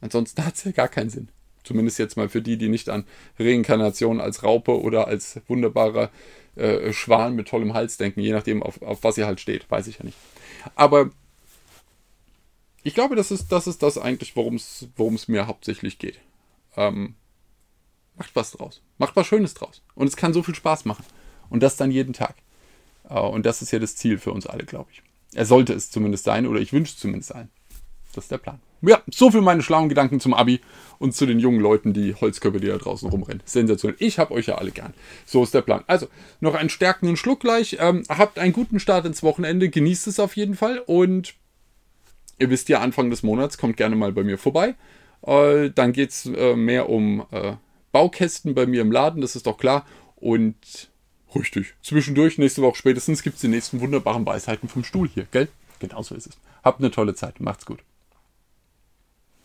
Ansonsten 0.00 0.44
hat 0.44 0.54
es 0.54 0.64
ja 0.64 0.72
gar 0.72 0.88
keinen 0.88 1.10
Sinn. 1.10 1.28
Zumindest 1.64 1.98
jetzt 1.98 2.16
mal 2.16 2.28
für 2.28 2.42
die, 2.42 2.56
die 2.58 2.68
nicht 2.68 2.88
an 2.88 3.04
Reinkarnation 3.38 4.20
als 4.20 4.42
Raupe 4.42 4.80
oder 4.80 5.08
als 5.08 5.40
wunderbarer 5.48 6.10
äh, 6.56 6.92
Schwan 6.92 7.34
mit 7.34 7.48
tollem 7.48 7.74
Hals 7.74 7.96
denken, 7.96 8.20
je 8.20 8.32
nachdem, 8.32 8.62
auf, 8.62 8.80
auf 8.82 9.02
was 9.02 9.18
ihr 9.18 9.26
halt 9.26 9.40
steht. 9.40 9.70
Weiß 9.70 9.86
ich 9.86 9.98
ja 9.98 10.04
nicht. 10.04 10.16
Aber 10.76 11.10
ich 12.82 12.94
glaube, 12.94 13.16
das 13.16 13.30
ist 13.30 13.50
das, 13.50 13.66
ist 13.66 13.82
das 13.82 13.98
eigentlich, 13.98 14.36
worum 14.36 14.56
es 14.56 15.28
mir 15.28 15.46
hauptsächlich 15.46 15.98
geht. 15.98 16.20
Ähm, 16.76 17.14
macht 18.16 18.36
was 18.36 18.52
draus. 18.52 18.82
Macht 18.98 19.16
was 19.16 19.26
Schönes 19.26 19.54
draus. 19.54 19.82
Und 19.94 20.06
es 20.06 20.16
kann 20.16 20.34
so 20.34 20.42
viel 20.42 20.54
Spaß 20.54 20.84
machen. 20.84 21.04
Und 21.48 21.62
das 21.62 21.76
dann 21.76 21.90
jeden 21.90 22.12
Tag. 22.12 22.36
Äh, 23.08 23.18
und 23.18 23.46
das 23.46 23.62
ist 23.62 23.70
ja 23.72 23.78
das 23.78 23.96
Ziel 23.96 24.18
für 24.18 24.32
uns 24.32 24.46
alle, 24.46 24.64
glaube 24.64 24.90
ich. 24.92 25.02
Er 25.34 25.46
sollte 25.46 25.72
es 25.72 25.90
zumindest 25.90 26.24
sein, 26.24 26.46
oder 26.46 26.60
ich 26.60 26.72
wünsche 26.72 26.92
es 26.92 26.98
zumindest 26.98 27.30
sein. 27.30 27.50
Das 28.14 28.24
ist 28.24 28.30
der 28.30 28.38
Plan. 28.38 28.60
Ja, 28.86 29.02
so 29.12 29.30
viel 29.30 29.40
meine 29.40 29.62
schlauen 29.62 29.88
Gedanken 29.88 30.20
zum 30.20 30.34
Abi 30.34 30.60
und 30.98 31.14
zu 31.14 31.26
den 31.26 31.38
jungen 31.38 31.60
Leuten, 31.60 31.92
die 31.92 32.14
Holzkörper, 32.14 32.60
die 32.60 32.68
da 32.68 32.76
draußen 32.76 33.08
rumrennen. 33.08 33.42
Sensationell. 33.44 33.96
Ich 34.00 34.18
habe 34.18 34.34
euch 34.34 34.46
ja 34.46 34.56
alle 34.56 34.70
gern. 34.70 34.94
So 35.26 35.42
ist 35.42 35.54
der 35.54 35.62
Plan. 35.62 35.84
Also, 35.86 36.06
noch 36.40 36.54
einen 36.54 36.70
stärkenden 36.70 37.16
Schluck 37.16 37.40
gleich. 37.40 37.76
Ähm, 37.80 38.04
habt 38.08 38.38
einen 38.38 38.52
guten 38.52 38.80
Start 38.80 39.06
ins 39.06 39.22
Wochenende. 39.22 39.68
Genießt 39.68 40.06
es 40.06 40.20
auf 40.20 40.36
jeden 40.36 40.54
Fall. 40.54 40.78
Und 40.86 41.34
ihr 42.38 42.50
wisst 42.50 42.68
ja, 42.68 42.80
Anfang 42.80 43.10
des 43.10 43.22
Monats 43.22 43.58
kommt 43.58 43.76
gerne 43.76 43.96
mal 43.96 44.12
bei 44.12 44.24
mir 44.24 44.38
vorbei. 44.38 44.74
Äh, 45.26 45.70
dann 45.70 45.92
geht 45.92 46.10
es 46.10 46.26
äh, 46.26 46.54
mehr 46.54 46.88
um 46.88 47.24
äh, 47.30 47.54
Baukästen 47.92 48.54
bei 48.54 48.66
mir 48.66 48.82
im 48.82 48.90
Laden, 48.92 49.20
das 49.20 49.36
ist 49.36 49.46
doch 49.46 49.56
klar. 49.56 49.86
Und 50.16 50.90
richtig, 51.34 51.74
zwischendurch, 51.80 52.38
nächste 52.38 52.60
Woche 52.62 52.76
spätestens, 52.76 53.22
gibt 53.22 53.36
es 53.36 53.40
die 53.40 53.48
nächsten 53.48 53.80
wunderbaren 53.80 54.26
Weisheiten 54.26 54.68
vom 54.68 54.84
Stuhl 54.84 55.08
hier, 55.08 55.26
gell? 55.30 55.48
Genauso 55.78 56.14
ist 56.14 56.26
es. 56.26 56.38
Habt 56.62 56.80
eine 56.80 56.90
tolle 56.90 57.14
Zeit. 57.14 57.40
Macht's 57.40 57.66
gut. 57.66 57.78